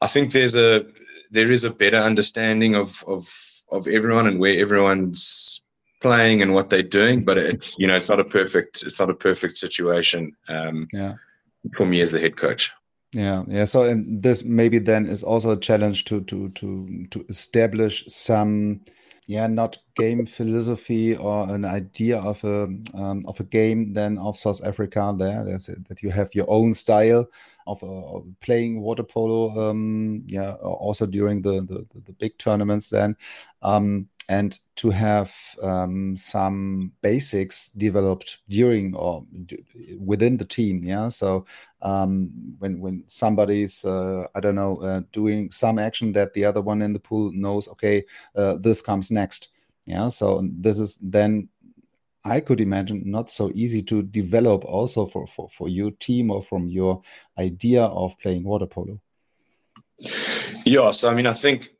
I 0.00 0.06
think 0.06 0.32
there's 0.32 0.56
a 0.56 0.86
there 1.30 1.50
is 1.50 1.64
a 1.64 1.70
better 1.70 1.98
understanding 1.98 2.74
of 2.74 3.04
of 3.06 3.28
of 3.70 3.86
everyone 3.86 4.26
and 4.26 4.38
where 4.38 4.58
everyone's 4.58 5.62
playing 6.00 6.42
and 6.42 6.54
what 6.54 6.70
they're 6.70 6.82
doing. 6.82 7.24
But 7.24 7.38
it's 7.38 7.76
you 7.78 7.86
know 7.86 7.96
it's 7.96 8.10
not 8.10 8.20
a 8.20 8.24
perfect 8.24 8.82
it's 8.82 9.00
not 9.00 9.10
a 9.10 9.14
perfect 9.14 9.56
situation. 9.56 10.32
Um, 10.48 10.88
yeah. 10.92 11.14
For 11.76 11.84
me 11.84 12.00
as 12.00 12.12
the 12.12 12.20
head 12.20 12.36
coach. 12.36 12.72
Yeah, 13.12 13.44
yeah. 13.48 13.64
So, 13.64 13.84
and 13.84 14.22
this 14.22 14.44
maybe 14.44 14.78
then 14.78 15.06
is 15.06 15.22
also 15.22 15.50
a 15.50 15.60
challenge 15.60 16.04
to 16.06 16.20
to 16.22 16.50
to 16.50 17.06
to 17.10 17.24
establish 17.28 18.04
some 18.06 18.82
yeah 19.28 19.46
not 19.46 19.78
game 19.94 20.24
philosophy 20.24 21.14
or 21.14 21.54
an 21.54 21.64
idea 21.64 22.18
of 22.18 22.42
a 22.44 22.64
um, 22.94 23.22
of 23.28 23.38
a 23.38 23.44
game 23.44 23.92
then 23.92 24.16
of 24.18 24.36
South 24.36 24.64
Africa. 24.64 25.14
There 25.16 25.44
that's 25.44 25.68
it, 25.68 25.86
that 25.88 26.02
you 26.02 26.10
have 26.10 26.34
your 26.34 26.46
own 26.48 26.72
style 26.72 27.26
of, 27.66 27.84
uh, 27.84 28.20
playing 28.40 28.80
water 28.80 29.02
polo 29.02 29.70
um, 29.70 30.24
yeah 30.26 30.52
also 30.52 31.04
during 31.04 31.42
the, 31.42 31.60
the 31.60 31.86
the, 32.00 32.12
big 32.12 32.36
tournaments 32.38 32.88
then. 32.88 33.16
Um, 33.62 34.08
and 34.28 34.58
to 34.76 34.90
have 34.90 35.34
um, 35.62 36.14
some 36.16 36.92
basics 37.00 37.70
developed 37.70 38.38
during 38.48 38.94
or 38.94 39.24
within 39.98 40.36
the 40.36 40.44
team 40.44 40.82
yeah? 40.84 41.08
So 41.08 41.46
um, 41.80 42.30
when 42.58 42.80
when 42.80 43.04
somebody's 43.06 43.84
uh, 43.84 44.26
i 44.34 44.40
don't 44.40 44.54
know 44.54 44.76
uh, 44.78 45.02
doing 45.12 45.50
some 45.50 45.78
action 45.78 46.12
that 46.12 46.34
the 46.34 46.44
other 46.44 46.60
one 46.60 46.82
in 46.82 46.92
the 46.92 47.00
pool 47.00 47.32
knows 47.32 47.68
okay 47.68 48.04
uh, 48.36 48.54
this 48.54 48.82
comes 48.82 49.10
next 49.10 49.48
yeah? 49.86 50.08
So 50.08 50.46
this 50.52 50.78
is 50.78 50.98
then 51.00 51.48
i 52.24 52.40
could 52.40 52.60
imagine 52.60 53.02
not 53.06 53.30
so 53.30 53.50
easy 53.54 53.82
to 53.82 54.02
develop 54.02 54.64
also 54.64 55.06
for 55.06 55.26
for, 55.26 55.48
for 55.50 55.68
your 55.68 55.90
team 55.92 56.30
or 56.30 56.42
from 56.42 56.68
your 56.68 57.00
idea 57.38 57.84
of 57.84 58.18
playing 58.18 58.44
water 58.44 58.66
polo. 58.66 59.00
Yes, 60.66 61.04
i 61.04 61.14
mean 61.14 61.26
i 61.26 61.32
think 61.32 61.77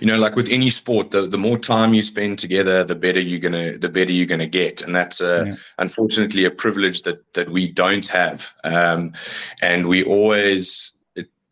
you 0.00 0.06
know 0.06 0.18
like 0.18 0.36
with 0.36 0.48
any 0.48 0.70
sport 0.70 1.10
the, 1.10 1.26
the 1.26 1.38
more 1.38 1.58
time 1.58 1.94
you 1.94 2.02
spend 2.02 2.38
together 2.38 2.84
the 2.84 2.94
better 2.94 3.20
you're 3.20 3.40
gonna 3.40 3.76
the 3.78 3.88
better 3.88 4.12
you're 4.12 4.26
gonna 4.26 4.46
get 4.46 4.82
and 4.82 4.94
that's 4.94 5.20
uh, 5.20 5.44
yeah. 5.46 5.54
unfortunately 5.78 6.44
a 6.44 6.50
privilege 6.50 7.02
that 7.02 7.20
that 7.34 7.48
we 7.50 7.68
don't 7.70 8.06
have 8.06 8.52
um, 8.64 9.12
and 9.62 9.86
we 9.86 10.04
always 10.04 10.92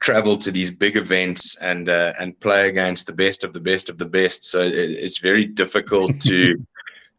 travel 0.01 0.37
to 0.37 0.51
these 0.51 0.75
big 0.75 0.97
events 0.97 1.57
and 1.63 1.89
uh, 1.89 2.13
and 2.21 2.39
play 2.41 2.69
against 2.69 3.07
the 3.07 3.13
best 3.13 3.43
of 3.43 3.55
the 3.55 3.61
best 3.61 3.89
of 3.89 3.97
the 3.97 4.05
best 4.05 4.45
so 4.45 4.61
it, 4.61 4.75
it's 4.75 5.19
very 5.19 5.47
difficult 5.47 6.21
to 6.29 6.57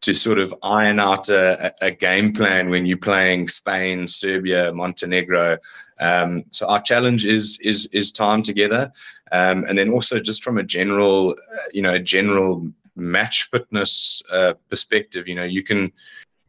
to 0.01 0.13
sort 0.13 0.37
of 0.37 0.53
iron 0.61 0.99
out 0.99 1.29
a, 1.29 1.73
a, 1.81 1.89
game 1.89 2.31
plan 2.31 2.69
when 2.69 2.85
you're 2.85 2.97
playing 2.97 3.47
Spain, 3.47 4.07
Serbia, 4.07 4.71
Montenegro. 4.71 5.57
Um, 5.99 6.43
so 6.49 6.67
our 6.67 6.81
challenge 6.81 7.25
is 7.25 7.59
is 7.61 7.87
is 7.91 8.11
time 8.11 8.41
together. 8.41 8.91
Um, 9.31 9.65
and 9.67 9.77
then 9.77 9.91
also 9.91 10.19
just 10.19 10.43
from 10.43 10.57
a 10.57 10.63
general, 10.63 11.31
uh, 11.31 11.67
you 11.73 11.81
know, 11.81 11.97
general 11.97 12.71
match 12.95 13.49
fitness 13.49 14.21
uh, 14.31 14.53
perspective, 14.69 15.27
you 15.27 15.35
know, 15.35 15.43
you 15.43 15.63
can 15.63 15.91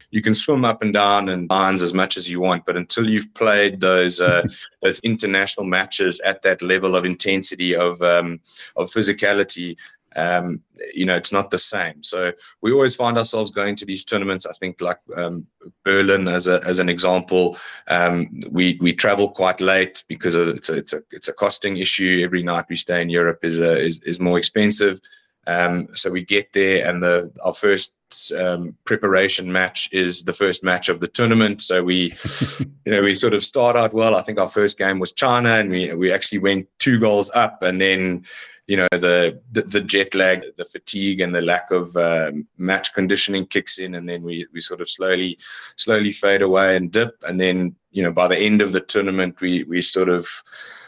you 0.09 0.21
can 0.21 0.33
swim 0.33 0.63
up 0.63 0.81
and 0.81 0.93
down 0.93 1.29
and 1.29 1.49
lines 1.49 1.81
as 1.81 1.93
much 1.93 2.15
as 2.15 2.29
you 2.29 2.39
want, 2.39 2.65
but 2.65 2.77
until 2.77 3.09
you've 3.09 3.33
played 3.33 3.79
those 3.79 4.21
uh, 4.21 4.45
those 4.81 4.99
international 4.99 5.65
matches 5.65 6.21
at 6.21 6.41
that 6.43 6.61
level 6.61 6.95
of 6.95 7.05
intensity 7.05 7.75
of 7.75 8.01
um, 8.01 8.39
of 8.75 8.89
physicality, 8.89 9.77
um, 10.17 10.61
you 10.93 11.05
know, 11.05 11.15
it's 11.15 11.31
not 11.31 11.51
the 11.51 11.57
same. 11.57 12.01
So 12.03 12.33
we 12.61 12.71
always 12.71 12.95
find 12.95 13.17
ourselves 13.17 13.51
going 13.51 13.75
to 13.75 13.85
these 13.85 14.03
tournaments. 14.03 14.45
I 14.45 14.53
think 14.53 14.81
like 14.81 14.97
um, 15.15 15.45
Berlin 15.85 16.27
as 16.27 16.47
a 16.47 16.61
as 16.65 16.79
an 16.79 16.89
example, 16.89 17.57
um, 17.87 18.27
we 18.51 18.77
we 18.81 18.93
travel 18.93 19.29
quite 19.29 19.61
late 19.61 20.03
because 20.07 20.35
of, 20.35 20.49
it's 20.49 20.69
a 20.69 20.77
it's 20.77 20.93
a 20.93 21.01
it's 21.11 21.27
a 21.27 21.33
costing 21.33 21.77
issue. 21.77 22.21
Every 22.25 22.43
night 22.43 22.65
we 22.69 22.75
stay 22.75 23.01
in 23.01 23.09
Europe 23.09 23.39
is 23.43 23.61
uh, 23.61 23.75
is 23.75 24.01
is 24.01 24.19
more 24.19 24.37
expensive. 24.37 24.99
Um, 25.45 25.87
so 25.93 26.11
we 26.11 26.25
get 26.25 26.51
there, 26.51 26.85
and 26.85 27.01
the 27.01 27.31
our 27.43 27.53
first 27.53 27.93
um, 28.37 28.75
preparation 28.85 29.51
match 29.51 29.87
is 29.93 30.23
the 30.23 30.33
first 30.33 30.63
match 30.63 30.89
of 30.89 30.99
the 30.99 31.07
tournament. 31.07 31.61
So 31.61 31.83
we, 31.83 32.13
you 32.85 32.91
know, 32.91 33.01
we 33.01 33.15
sort 33.15 33.33
of 33.33 33.43
start 33.45 33.77
out 33.77 33.93
well. 33.93 34.15
I 34.15 34.23
think 34.23 34.39
our 34.39 34.49
first 34.49 34.77
game 34.77 34.99
was 34.99 35.13
China, 35.13 35.53
and 35.53 35.69
we 35.69 35.93
we 35.93 36.11
actually 36.11 36.39
went 36.39 36.67
two 36.79 36.99
goals 36.99 37.31
up, 37.35 37.61
and 37.61 37.79
then 37.79 38.25
you 38.67 38.75
know 38.75 38.87
the, 38.91 39.39
the, 39.51 39.61
the 39.61 39.81
jet 39.81 40.13
lag, 40.13 40.43
the 40.57 40.65
fatigue, 40.65 41.21
and 41.21 41.33
the 41.33 41.41
lack 41.41 41.71
of 41.71 41.95
um, 41.95 42.45
match 42.57 42.93
conditioning 42.93 43.45
kicks 43.45 43.79
in, 43.79 43.95
and 43.95 44.07
then 44.07 44.21
we 44.23 44.45
we 44.53 44.59
sort 44.59 44.81
of 44.81 44.89
slowly 44.89 45.37
slowly 45.77 46.11
fade 46.11 46.41
away 46.41 46.75
and 46.75 46.91
dip, 46.91 47.15
and 47.27 47.39
then 47.39 47.75
you 47.91 48.03
know 48.03 48.11
by 48.11 48.27
the 48.27 48.37
end 48.37 48.61
of 48.61 48.73
the 48.73 48.81
tournament 48.81 49.39
we 49.39 49.63
we 49.63 49.81
sort 49.81 50.09
of 50.09 50.27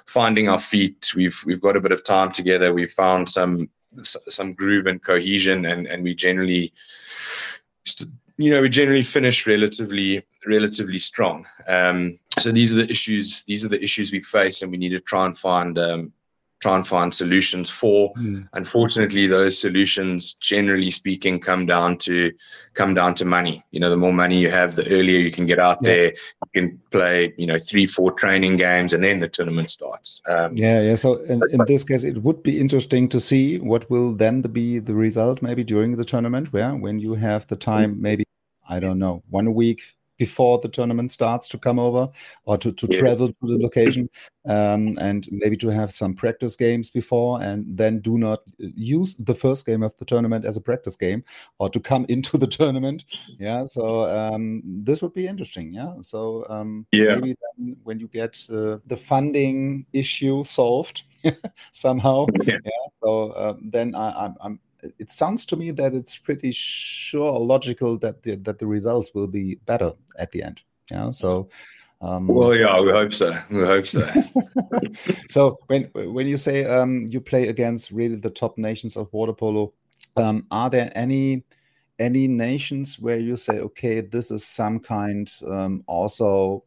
finding 0.06 0.50
our 0.50 0.60
feet. 0.60 1.14
We've 1.16 1.42
we've 1.46 1.62
got 1.62 1.78
a 1.78 1.82
bit 1.82 1.94
of 1.94 2.04
time 2.04 2.34
together. 2.34 2.74
We've 2.74 2.92
found 2.92 3.30
some 3.30 3.60
some 4.04 4.54
groove 4.54 4.86
and 4.86 5.02
cohesion, 5.02 5.66
and 5.66 5.88
and 5.88 6.04
we 6.04 6.14
generally. 6.14 6.74
you 8.38 8.52
know, 8.52 8.62
we 8.62 8.70
generally 8.70 9.02
finish 9.02 9.48
relatively 9.48 10.22
relatively 10.48 11.00
strong. 11.00 11.46
Um, 11.68 12.20
so 12.40 12.52
these 12.52 12.72
are 12.74 12.76
the 12.76 12.90
issues. 12.90 13.44
These 13.48 13.64
are 13.66 13.70
the 13.70 13.82
issues 13.82 14.12
we 14.12 14.22
face, 14.22 14.62
and 14.62 14.72
we 14.72 14.78
need 14.78 14.90
to 14.90 15.00
try 15.00 15.26
and 15.26 15.38
find 15.38 15.78
um, 15.78 16.14
try 16.60 16.76
and 16.76 16.86
find 16.86 17.14
solutions 17.14 17.70
for. 17.70 18.14
Mm. 18.16 18.48
Unfortunately, 18.54 19.28
those 19.28 19.60
solutions, 19.60 20.34
generally 20.36 20.92
speaking, 20.92 21.40
come 21.40 21.66
down 21.66 21.98
to 21.98 22.32
come 22.74 22.94
down 22.94 23.14
to 23.16 23.26
money. 23.26 23.64
You 23.72 23.80
know, 23.80 23.90
the 23.90 23.98
more 23.98 24.14
money 24.14 24.40
you 24.40 24.50
have, 24.50 24.76
the 24.76 24.86
earlier 24.90 25.20
you 25.20 25.32
can 25.32 25.46
get 25.46 25.60
out 25.60 25.78
yeah. 25.82 25.90
there. 25.90 26.06
You 26.08 26.62
can 26.62 26.82
play, 26.92 27.34
you 27.38 27.48
know, 27.48 27.58
three, 27.58 27.86
four 27.86 28.12
training 28.12 28.58
games, 28.58 28.94
and 28.94 29.04
then 29.04 29.20
the 29.20 29.30
tournament 29.30 29.70
starts. 29.70 30.22
Um, 30.28 30.56
yeah, 30.56 30.82
yeah. 30.82 30.96
So 30.96 31.18
in, 31.24 31.42
in 31.52 31.62
this 31.66 31.84
case, 31.84 32.04
it 32.04 32.24
would 32.24 32.44
be 32.44 32.60
interesting 32.60 33.10
to 33.10 33.20
see 33.20 33.60
what 33.60 33.90
will 33.90 34.14
then 34.14 34.42
be 34.42 34.80
the 34.80 34.94
result, 34.94 35.42
maybe 35.42 35.64
during 35.64 35.98
the 35.98 36.06
tournament, 36.06 36.54
where 36.54 36.76
when 36.76 37.00
you 37.00 37.16
have 37.16 37.48
the 37.48 37.56
time, 37.56 38.02
maybe 38.02 38.26
I 38.68 38.80
don't 38.80 39.00
know, 39.00 39.24
one 39.30 39.54
week 39.54 39.96
before 40.20 40.60
the 40.60 40.70
tournament 40.70 41.12
starts 41.12 41.48
to 41.48 41.58
come 41.58 41.80
over 41.80 42.08
or 42.46 42.58
to, 42.58 42.72
to 42.74 42.88
yeah. 42.92 43.00
travel 43.00 43.28
to 43.30 43.34
the 43.42 43.58
location 43.58 44.08
um, 44.46 44.94
and 45.00 45.28
maybe 45.32 45.56
to 45.58 45.70
have 45.70 45.92
some 45.92 46.14
practice 46.14 46.56
games 46.56 46.92
before 46.92 47.42
and 47.42 47.66
then 47.68 48.00
do 48.00 48.18
not 48.18 48.42
use 48.60 49.16
the 49.16 49.34
first 49.34 49.66
game 49.66 49.82
of 49.82 49.96
the 49.98 50.06
tournament 50.06 50.46
as 50.46 50.58
a 50.58 50.62
practice 50.62 50.96
game 50.96 51.24
or 51.58 51.70
to 51.70 51.80
come 51.80 52.06
into 52.10 52.38
the 52.38 52.48
tournament. 52.48 53.06
Yeah, 53.40 53.66
so 53.66 54.04
um, 54.04 54.62
this 54.66 55.02
would 55.02 55.14
be 55.14 55.26
interesting. 55.26 55.74
Yeah, 55.74 55.94
so 56.02 56.46
um, 56.50 56.86
yeah. 56.92 57.16
maybe 57.16 57.36
then 57.58 57.78
when 57.84 58.00
you 58.00 58.08
get 58.10 58.38
uh, 58.52 58.78
the 58.86 58.98
funding 58.98 59.86
issue 59.94 60.44
solved 60.44 61.04
somehow, 61.72 62.28
yeah. 62.44 62.58
yeah 62.64 62.88
so 63.02 63.34
um, 63.38 63.70
then 63.72 63.96
I, 63.96 64.26
I'm, 64.26 64.36
I'm 64.42 64.60
it 64.98 65.12
sounds 65.12 65.46
to 65.46 65.56
me 65.56 65.72
that 65.72 65.94
it's 65.94 66.18
pretty 66.18 66.52
sure 66.52 67.40
logical 67.40 67.98
that 68.00 68.24
the, 68.24 68.36
that 68.38 68.60
the 68.60 68.68
results 68.68 69.14
will 69.14 69.28
be 69.28 69.56
better 69.66 69.94
at 70.18 70.32
the 70.32 70.44
end. 70.44 70.62
Yeah. 70.92 71.12
So. 71.12 71.50
Um, 72.02 72.28
well, 72.28 72.58
yeah, 72.58 72.80
we 72.80 72.92
hope 72.92 73.14
so. 73.14 73.34
We 73.52 73.66
hope 73.66 73.86
so. 73.86 74.08
so 75.28 75.60
when 75.68 75.90
when 75.94 76.28
you 76.28 76.38
say 76.38 76.64
um, 76.64 77.06
you 77.10 77.20
play 77.20 77.50
against 77.50 77.92
really 77.92 78.16
the 78.16 78.30
top 78.30 78.58
nations 78.58 78.96
of 78.96 79.12
water 79.12 79.34
polo, 79.34 79.74
um, 80.16 80.46
are 80.50 80.70
there 80.70 80.92
any 80.96 81.44
any 82.00 82.28
nations 82.28 82.98
where 83.00 83.20
you 83.20 83.36
say, 83.36 83.60
okay, 83.60 84.02
this 84.02 84.32
is 84.32 84.46
some 84.46 84.80
kind 84.80 85.30
um, 85.46 85.84
also 85.88 86.64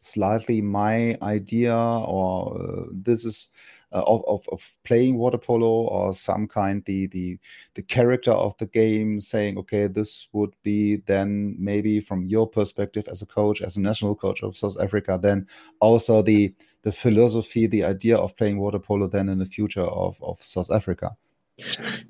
slightly 0.00 0.60
my 0.60 1.16
idea, 1.22 1.74
or 1.74 2.60
uh, 2.60 2.84
this 2.92 3.24
is 3.24 3.48
uh, 3.92 4.02
of, 4.06 4.24
of, 4.26 4.48
of 4.50 4.76
playing 4.84 5.16
water 5.16 5.38
polo 5.38 5.66
or 5.66 6.12
some 6.12 6.46
kind 6.48 6.84
the 6.86 7.06
the 7.08 7.38
the 7.74 7.82
character 7.82 8.32
of 8.32 8.56
the 8.58 8.66
game 8.66 9.20
saying 9.20 9.56
okay 9.56 9.86
this 9.86 10.28
would 10.32 10.54
be 10.62 10.96
then 11.06 11.54
maybe 11.58 12.00
from 12.00 12.26
your 12.26 12.48
perspective 12.48 13.06
as 13.08 13.22
a 13.22 13.26
coach 13.26 13.62
as 13.62 13.76
a 13.76 13.80
national 13.80 14.14
coach 14.14 14.42
of 14.42 14.56
south 14.56 14.76
africa 14.80 15.18
then 15.20 15.46
also 15.80 16.22
the 16.22 16.52
the 16.82 16.92
philosophy 16.92 17.66
the 17.66 17.84
idea 17.84 18.16
of 18.16 18.36
playing 18.36 18.58
water 18.58 18.78
polo 18.78 19.06
then 19.06 19.28
in 19.28 19.38
the 19.38 19.46
future 19.46 19.80
of, 19.80 20.20
of 20.22 20.42
south 20.42 20.70
africa 20.70 21.16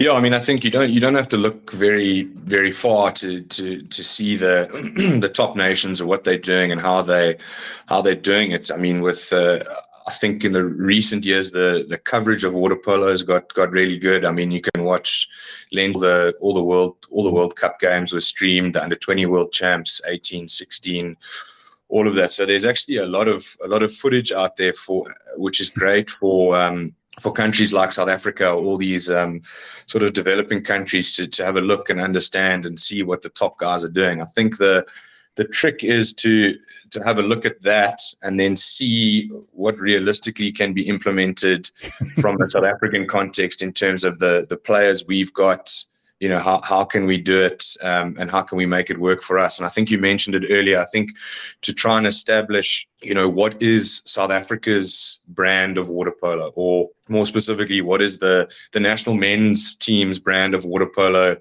yeah, 0.00 0.12
I 0.12 0.20
mean, 0.20 0.34
I 0.34 0.40
think 0.40 0.64
you 0.64 0.72
don't 0.72 0.90
you 0.90 0.98
don't 0.98 1.14
have 1.14 1.28
to 1.28 1.36
look 1.36 1.70
very 1.70 2.24
very 2.24 2.72
far 2.72 3.12
to 3.12 3.40
to 3.40 3.80
to 3.80 4.02
see 4.02 4.34
the 4.34 4.66
the 5.20 5.28
top 5.28 5.54
nations 5.54 6.00
or 6.00 6.06
what 6.06 6.24
they're 6.24 6.36
doing 6.36 6.72
and 6.72 6.80
how 6.80 7.02
they 7.02 7.36
how 7.88 8.02
they're 8.02 8.16
doing 8.16 8.50
it. 8.50 8.72
I 8.72 8.76
mean, 8.76 9.02
with 9.02 9.32
uh, 9.32 9.60
I 10.08 10.12
think 10.12 10.44
in 10.44 10.52
the 10.52 10.64
recent 10.64 11.24
years, 11.24 11.50
the 11.50 11.84
the 11.88 11.98
coverage 11.98 12.44
of 12.44 12.54
water 12.54 12.76
polo 12.76 13.08
has 13.08 13.22
got 13.22 13.52
got 13.54 13.72
really 13.72 13.98
good. 13.98 14.24
I 14.24 14.30
mean, 14.30 14.50
you 14.52 14.60
can 14.60 14.84
watch 14.84 15.28
the 15.72 16.34
all 16.40 16.54
the 16.54 16.62
world 16.62 16.96
all 17.10 17.24
the 17.24 17.32
World 17.32 17.56
Cup 17.56 17.80
games 17.80 18.12
were 18.12 18.20
streamed, 18.20 18.74
the 18.74 18.82
under 18.82 18.96
20 18.96 19.26
World 19.26 19.52
Champs, 19.52 20.00
18, 20.06 20.46
16, 20.46 21.16
all 21.88 22.06
of 22.06 22.14
that. 22.14 22.32
So 22.32 22.46
there's 22.46 22.64
actually 22.64 22.98
a 22.98 23.06
lot 23.06 23.26
of 23.26 23.44
a 23.64 23.68
lot 23.68 23.82
of 23.82 23.92
footage 23.92 24.32
out 24.32 24.56
there 24.56 24.72
for 24.72 25.12
which 25.36 25.60
is 25.60 25.70
great 25.70 26.10
for 26.10 26.54
um, 26.54 26.94
for 27.20 27.32
countries 27.32 27.72
like 27.72 27.90
South 27.90 28.08
Africa, 28.08 28.50
all 28.50 28.76
these 28.76 29.10
um, 29.10 29.40
sort 29.86 30.04
of 30.04 30.12
developing 30.12 30.62
countries 30.62 31.16
to, 31.16 31.26
to 31.26 31.44
have 31.44 31.56
a 31.56 31.60
look 31.60 31.88
and 31.90 32.00
understand 32.00 32.66
and 32.66 32.78
see 32.78 33.02
what 33.02 33.22
the 33.22 33.30
top 33.30 33.58
guys 33.58 33.84
are 33.84 33.88
doing. 33.90 34.20
I 34.20 34.26
think 34.26 34.58
the 34.58 34.86
the 35.36 35.44
trick 35.44 35.84
is 35.84 36.12
to 36.14 36.58
to 36.90 37.02
have 37.04 37.18
a 37.18 37.22
look 37.22 37.44
at 37.44 37.60
that 37.62 38.00
and 38.22 38.38
then 38.38 38.56
see 38.56 39.28
what 39.52 39.78
realistically 39.78 40.52
can 40.52 40.72
be 40.72 40.88
implemented 40.88 41.70
from 42.20 42.36
the 42.38 42.48
South 42.48 42.64
African 42.64 43.06
context 43.06 43.62
in 43.62 43.72
terms 43.72 44.04
of 44.04 44.18
the 44.18 44.46
the 44.48 44.56
players 44.56 45.06
we've 45.06 45.32
got. 45.32 45.70
You 46.18 46.30
know 46.30 46.38
how 46.38 46.62
how 46.62 46.84
can 46.84 47.04
we 47.04 47.18
do 47.18 47.44
it 47.44 47.62
um, 47.82 48.16
and 48.18 48.30
how 48.30 48.40
can 48.40 48.56
we 48.56 48.64
make 48.64 48.88
it 48.88 48.98
work 48.98 49.20
for 49.20 49.38
us? 49.38 49.58
And 49.58 49.66
I 49.66 49.68
think 49.68 49.90
you 49.90 49.98
mentioned 49.98 50.34
it 50.34 50.46
earlier. 50.50 50.80
I 50.80 50.86
think 50.86 51.10
to 51.60 51.74
try 51.74 51.98
and 51.98 52.06
establish, 52.06 52.88
you 53.02 53.12
know, 53.12 53.28
what 53.28 53.60
is 53.60 54.00
South 54.06 54.30
Africa's 54.30 55.20
brand 55.28 55.76
of 55.76 55.90
water 55.90 56.14
polo, 56.18 56.52
or 56.54 56.88
more 57.10 57.26
specifically, 57.26 57.82
what 57.82 58.00
is 58.00 58.16
the 58.18 58.50
the 58.72 58.80
national 58.80 59.16
men's 59.16 59.76
team's 59.76 60.18
brand 60.18 60.54
of 60.54 60.64
water 60.64 60.88
polo, 60.88 61.36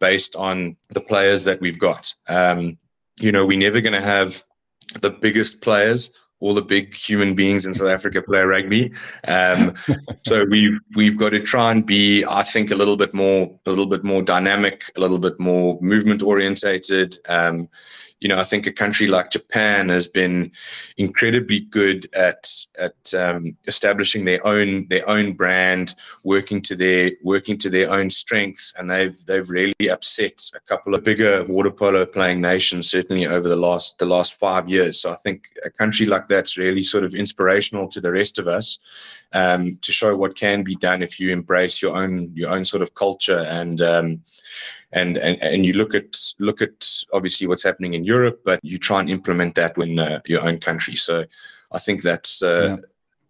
based 0.00 0.34
on 0.34 0.76
the 0.88 1.00
players 1.00 1.44
that 1.44 1.60
we've 1.60 1.78
got. 1.78 2.12
Um, 2.26 2.78
you 3.20 3.32
know, 3.32 3.46
we're 3.46 3.58
never 3.58 3.80
going 3.80 3.92
to 3.92 4.06
have 4.06 4.42
the 5.00 5.10
biggest 5.10 5.60
players 5.62 6.10
all 6.40 6.54
the 6.54 6.62
big 6.62 6.94
human 6.94 7.34
beings 7.34 7.66
in 7.66 7.74
South 7.74 7.90
Africa 7.90 8.22
play 8.22 8.40
rugby. 8.40 8.92
Um, 9.26 9.74
so 10.26 10.44
we've 10.50 10.78
we've 10.94 11.16
got 11.16 11.30
to 11.30 11.40
try 11.40 11.70
and 11.70 11.84
be, 11.84 12.24
I 12.28 12.42
think, 12.42 12.70
a 12.70 12.74
little 12.74 12.96
bit 12.96 13.14
more 13.14 13.58
a 13.66 13.70
little 13.70 13.86
bit 13.86 14.04
more 14.04 14.22
dynamic, 14.22 14.84
a 14.96 15.00
little 15.00 15.18
bit 15.18 15.38
more 15.40 15.78
movement 15.80 16.22
orientated. 16.22 17.18
Um, 17.28 17.68
you 18.26 18.34
know, 18.34 18.40
I 18.40 18.42
think 18.42 18.66
a 18.66 18.72
country 18.72 19.06
like 19.06 19.30
Japan 19.30 19.88
has 19.88 20.08
been 20.08 20.50
incredibly 20.96 21.60
good 21.60 22.12
at 22.12 22.44
at 22.76 23.14
um, 23.14 23.56
establishing 23.68 24.24
their 24.24 24.44
own 24.44 24.88
their 24.88 25.08
own 25.08 25.34
brand, 25.34 25.94
working 26.24 26.60
to 26.62 26.74
their 26.74 27.12
working 27.22 27.56
to 27.58 27.70
their 27.70 27.88
own 27.88 28.10
strengths, 28.10 28.74
and 28.76 28.90
they've 28.90 29.16
they've 29.26 29.48
really 29.48 29.88
upset 29.88 30.50
a 30.56 30.60
couple 30.66 30.92
of 30.92 31.04
bigger 31.04 31.44
water 31.44 31.70
polo 31.70 32.04
playing 32.04 32.40
nations 32.40 32.90
certainly 32.90 33.28
over 33.28 33.48
the 33.48 33.54
last 33.54 34.00
the 34.00 34.06
last 34.06 34.40
five 34.40 34.68
years. 34.68 35.00
So 35.00 35.12
I 35.12 35.16
think 35.18 35.46
a 35.64 35.70
country 35.70 36.06
like 36.06 36.26
that's 36.26 36.58
really 36.58 36.82
sort 36.82 37.04
of 37.04 37.14
inspirational 37.14 37.86
to 37.90 38.00
the 38.00 38.10
rest 38.10 38.40
of 38.40 38.48
us 38.48 38.80
um, 39.34 39.70
to 39.82 39.92
show 39.92 40.16
what 40.16 40.34
can 40.34 40.64
be 40.64 40.74
done 40.74 41.00
if 41.00 41.20
you 41.20 41.30
embrace 41.30 41.80
your 41.80 41.96
own 41.96 42.32
your 42.34 42.50
own 42.50 42.64
sort 42.64 42.82
of 42.82 42.92
culture 42.96 43.44
and 43.46 43.80
um, 43.82 44.20
and, 44.92 45.16
and 45.18 45.42
and 45.42 45.66
you 45.66 45.72
look 45.74 45.94
at 45.94 46.16
look 46.38 46.62
at 46.62 46.86
obviously 47.12 47.46
what's 47.46 47.64
happening 47.64 47.94
in 47.94 48.04
Europe, 48.04 48.40
but 48.44 48.60
you 48.62 48.78
try 48.78 49.00
and 49.00 49.10
implement 49.10 49.54
that 49.56 49.76
in 49.78 49.98
uh, 49.98 50.20
your 50.26 50.42
own 50.46 50.58
country. 50.58 50.96
So 50.96 51.24
I 51.72 51.78
think 51.78 52.02
that's 52.02 52.42
uh, 52.42 52.64
yeah. 52.64 52.76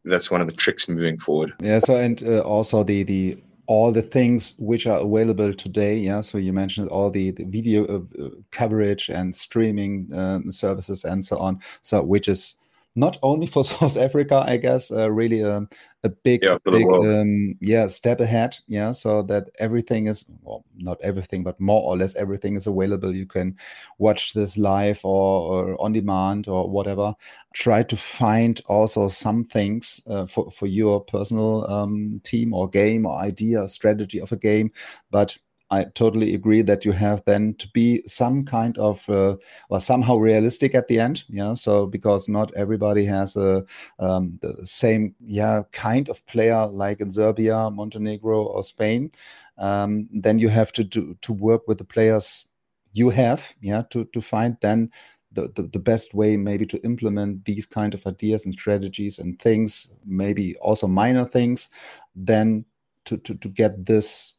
that's 0.04 0.30
one 0.30 0.40
of 0.40 0.48
the 0.48 0.56
tricks 0.56 0.88
moving 0.88 1.18
forward. 1.18 1.52
Yeah. 1.60 1.78
So 1.78 1.96
and 1.96 2.22
uh, 2.22 2.40
also 2.40 2.84
the 2.84 3.02
the 3.02 3.38
all 3.66 3.90
the 3.90 4.02
things 4.02 4.54
which 4.58 4.86
are 4.86 5.00
available 5.00 5.52
today. 5.52 5.96
Yeah. 5.96 6.20
So 6.20 6.38
you 6.38 6.52
mentioned 6.52 6.88
all 6.88 7.10
the, 7.10 7.32
the 7.32 7.44
video 7.44 7.84
uh, 7.84 8.28
coverage 8.52 9.08
and 9.08 9.34
streaming 9.34 10.08
um, 10.14 10.50
services 10.50 11.04
and 11.04 11.24
so 11.24 11.38
on. 11.38 11.60
So 11.82 12.02
which 12.02 12.28
is 12.28 12.54
not 12.96 13.18
only 13.22 13.46
for 13.46 13.62
South 13.64 13.96
Africa, 13.96 14.42
I 14.46 14.56
guess, 14.56 14.90
uh, 14.90 15.10
really 15.12 15.44
um, 15.44 15.68
a 16.02 16.08
big, 16.08 16.42
yeah, 16.42 16.58
big, 16.64 16.86
um, 16.90 17.54
yeah, 17.60 17.86
step 17.86 18.20
ahead. 18.20 18.56
Yeah, 18.66 18.90
so 18.92 19.22
that 19.22 19.50
everything 19.58 20.06
is 20.06 20.24
well, 20.42 20.64
not 20.76 21.00
everything, 21.02 21.44
but 21.44 21.60
more 21.60 21.82
or 21.82 21.96
less 21.96 22.16
everything 22.16 22.56
is 22.56 22.66
available. 22.66 23.14
You 23.14 23.26
can 23.26 23.56
watch 23.98 24.32
this 24.32 24.56
live 24.56 25.00
or, 25.04 25.74
or 25.74 25.80
on 25.80 25.92
demand 25.92 26.48
or 26.48 26.68
whatever. 26.68 27.14
Try 27.54 27.82
to 27.84 27.96
find 27.96 28.60
also 28.66 29.08
some 29.08 29.44
things 29.44 30.00
uh, 30.08 30.26
for 30.26 30.50
for 30.50 30.66
your 30.66 31.04
personal 31.04 31.70
um, 31.70 32.20
team 32.24 32.54
or 32.54 32.68
game 32.68 33.06
or 33.06 33.18
idea, 33.18 33.68
strategy 33.68 34.20
of 34.20 34.32
a 34.32 34.36
game, 34.36 34.72
but 35.10 35.36
I 35.70 35.84
totally 35.84 36.34
agree 36.34 36.62
that 36.62 36.84
you 36.84 36.92
have 36.92 37.24
then 37.24 37.54
to 37.54 37.68
be 37.72 38.02
some 38.06 38.44
kind 38.44 38.78
of 38.78 39.08
uh, 39.08 39.36
or 39.68 39.80
somehow 39.80 40.16
realistic 40.16 40.74
at 40.74 40.86
the 40.86 41.00
end. 41.00 41.24
Yeah. 41.28 41.54
So 41.54 41.86
because 41.86 42.28
not 42.28 42.54
everybody 42.54 43.04
has 43.06 43.36
a 43.36 43.64
um, 43.98 44.38
the 44.42 44.64
same 44.64 45.14
yeah 45.20 45.62
kind 45.72 46.08
of 46.08 46.24
player 46.26 46.66
like 46.66 47.00
in 47.00 47.10
Serbia, 47.10 47.70
Montenegro, 47.70 48.44
or 48.44 48.62
Spain. 48.62 49.10
Um, 49.58 50.08
then 50.12 50.38
you 50.38 50.48
have 50.48 50.70
to 50.72 50.84
do 50.84 51.16
to 51.22 51.32
work 51.32 51.66
with 51.66 51.78
the 51.78 51.84
players 51.84 52.46
you 52.92 53.10
have. 53.10 53.54
Yeah. 53.60 53.82
To 53.90 54.04
to 54.04 54.20
find 54.20 54.56
then. 54.62 54.90
The, 55.32 55.52
the, 55.54 55.64
the 55.64 55.78
best 55.78 56.14
way 56.14 56.38
maybe 56.38 56.64
to 56.64 56.82
implement 56.82 57.44
these 57.44 57.66
kind 57.66 57.92
of 57.92 58.06
ideas 58.06 58.46
and 58.46 58.54
strategies 58.54 59.18
and 59.18 59.38
things 59.38 59.92
maybe 60.06 60.56
also 60.62 60.86
minor 60.86 61.26
things 61.26 61.68
then 62.14 62.64
to, 63.04 63.18
to, 63.18 63.34
to 63.34 63.48
get 63.50 63.84
this 63.84 64.32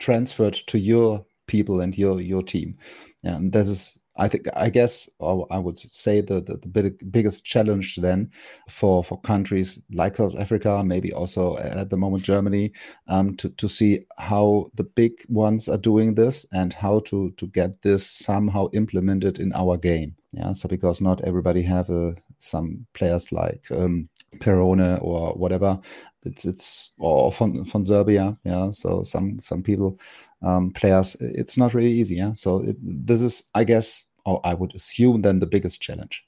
transferred 0.00 0.54
to 0.54 0.78
your 0.78 1.24
people 1.46 1.80
and 1.80 1.96
your 1.96 2.20
your 2.20 2.42
team. 2.42 2.76
And 3.22 3.52
this 3.52 3.68
is 3.68 3.98
I 4.16 4.28
think 4.28 4.46
I 4.54 4.68
guess 4.68 5.08
or 5.18 5.46
I 5.50 5.58
would 5.58 5.78
say 5.78 6.20
the, 6.20 6.42
the, 6.42 6.56
the 6.56 6.68
big, 6.68 7.10
biggest 7.10 7.44
challenge 7.44 7.96
then 7.96 8.30
for 8.68 9.02
for 9.02 9.18
countries 9.20 9.80
like 9.92 10.16
South 10.16 10.36
Africa, 10.38 10.82
maybe 10.84 11.12
also 11.12 11.56
at 11.56 11.88
the 11.90 11.96
moment 11.96 12.24
Germany, 12.24 12.72
um, 13.08 13.36
to 13.36 13.48
to 13.50 13.68
see 13.68 14.04
how 14.18 14.66
the 14.74 14.84
big 14.84 15.12
ones 15.28 15.68
are 15.68 15.78
doing 15.78 16.14
this 16.14 16.44
and 16.52 16.74
how 16.74 17.00
to 17.00 17.30
to 17.38 17.46
get 17.46 17.82
this 17.82 18.06
somehow 18.06 18.68
implemented 18.72 19.38
in 19.38 19.52
our 19.54 19.76
game. 19.78 20.16
Yeah, 20.32 20.52
so 20.52 20.68
because 20.68 21.00
not 21.00 21.22
everybody 21.22 21.62
have 21.62 21.90
a, 21.90 22.08
uh, 22.08 22.12
some 22.38 22.86
players 22.94 23.32
like 23.32 23.64
um, 23.70 24.08
Perrone 24.38 24.98
or 25.00 25.32
whatever 25.34 25.80
it's 26.24 26.44
it's 26.44 26.90
or 26.98 27.32
from 27.32 27.64
from 27.64 27.84
Serbia. 27.84 28.36
Yeah, 28.44 28.70
so 28.70 29.02
some 29.02 29.40
some 29.40 29.62
people 29.62 29.98
um, 30.42 30.72
players. 30.72 31.16
It's 31.20 31.56
not 31.56 31.74
really 31.74 31.92
easy. 31.92 32.16
Yeah, 32.16 32.32
so 32.34 32.62
it, 32.62 32.76
this 32.80 33.22
is, 33.22 33.42
I 33.54 33.64
guess, 33.64 34.04
or 34.24 34.40
I 34.44 34.54
would 34.54 34.74
assume, 34.74 35.22
then 35.22 35.40
the 35.40 35.46
biggest 35.46 35.80
challenge. 35.80 36.24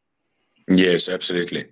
Yes, 0.69 1.09
absolutely, 1.09 1.67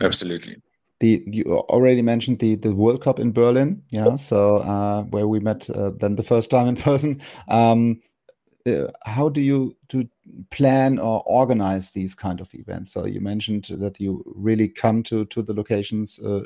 absolutely. 0.00 0.56
The 1.00 1.22
you 1.26 1.44
already 1.44 2.02
mentioned 2.02 2.38
the 2.38 2.54
the 2.56 2.72
World 2.72 3.02
Cup 3.02 3.18
in 3.18 3.32
Berlin. 3.32 3.82
Yeah, 3.90 4.16
so 4.16 4.58
uh, 4.58 5.02
where 5.04 5.28
we 5.28 5.40
met 5.40 5.68
uh, 5.70 5.90
then 5.98 6.16
the 6.16 6.22
first 6.22 6.50
time 6.50 6.68
in 6.68 6.76
person. 6.90 7.20
Um, 7.48 8.00
uh, 8.66 8.90
how 9.04 9.28
do 9.28 9.40
you 9.40 9.76
to 9.88 10.08
plan 10.50 10.98
or 10.98 11.22
organize 11.26 11.92
these 11.92 12.14
kind 12.14 12.40
of 12.40 12.52
events? 12.54 12.92
So 12.92 13.06
you 13.06 13.20
mentioned 13.20 13.68
that 13.70 14.00
you 14.00 14.24
really 14.34 14.68
come 14.68 15.02
to 15.04 15.24
to 15.26 15.42
the 15.42 15.54
locations 15.54 16.18
uh, 16.18 16.42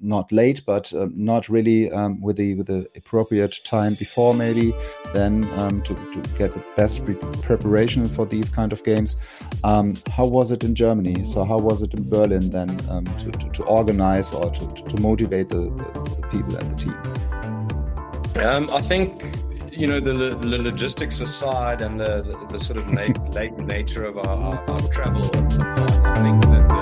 not 0.00 0.30
late, 0.30 0.62
but 0.64 0.92
uh, 0.92 1.08
not 1.12 1.48
really 1.48 1.90
um, 1.90 2.20
with 2.20 2.36
the 2.36 2.54
with 2.54 2.68
the 2.68 2.86
appropriate 2.96 3.58
time 3.64 3.94
before 3.94 4.34
maybe. 4.34 4.72
Then 5.12 5.48
um, 5.58 5.82
to 5.82 5.94
to 5.94 6.20
get 6.38 6.52
the 6.52 6.62
best 6.76 7.04
pre 7.04 7.14
preparation 7.42 8.08
for 8.08 8.26
these 8.26 8.48
kind 8.48 8.72
of 8.72 8.84
games. 8.84 9.16
Um, 9.64 9.94
how 10.10 10.26
was 10.26 10.52
it 10.52 10.62
in 10.62 10.74
Germany? 10.74 11.24
So 11.24 11.44
how 11.44 11.58
was 11.58 11.82
it 11.82 11.94
in 11.94 12.08
Berlin 12.08 12.50
then 12.50 12.70
um, 12.90 13.04
to, 13.04 13.30
to, 13.30 13.48
to 13.50 13.64
organize 13.64 14.32
or 14.32 14.50
to, 14.50 14.66
to 14.66 15.00
motivate 15.00 15.48
the, 15.48 15.62
the, 15.70 16.16
the 16.20 16.28
people 16.30 16.56
and 16.56 16.70
the 16.70 16.76
team? 16.76 18.44
Um, 18.44 18.68
I 18.70 18.80
think 18.80 19.22
you 19.76 19.86
know 19.86 20.00
the, 20.00 20.12
the, 20.12 20.58
logistics 20.58 21.20
aside 21.20 21.80
and 21.80 21.98
the, 21.98 22.22
the, 22.22 22.46
the 22.52 22.60
sort 22.60 22.78
of 22.78 22.90
late 23.34 23.56
nature 23.58 24.04
of 24.04 24.18
our, 24.18 24.26
our, 24.26 24.70
our 24.70 24.80
travel 24.88 25.24
apart, 25.26 26.04
I 26.04 26.22
think 26.22 26.42
that 26.44 26.73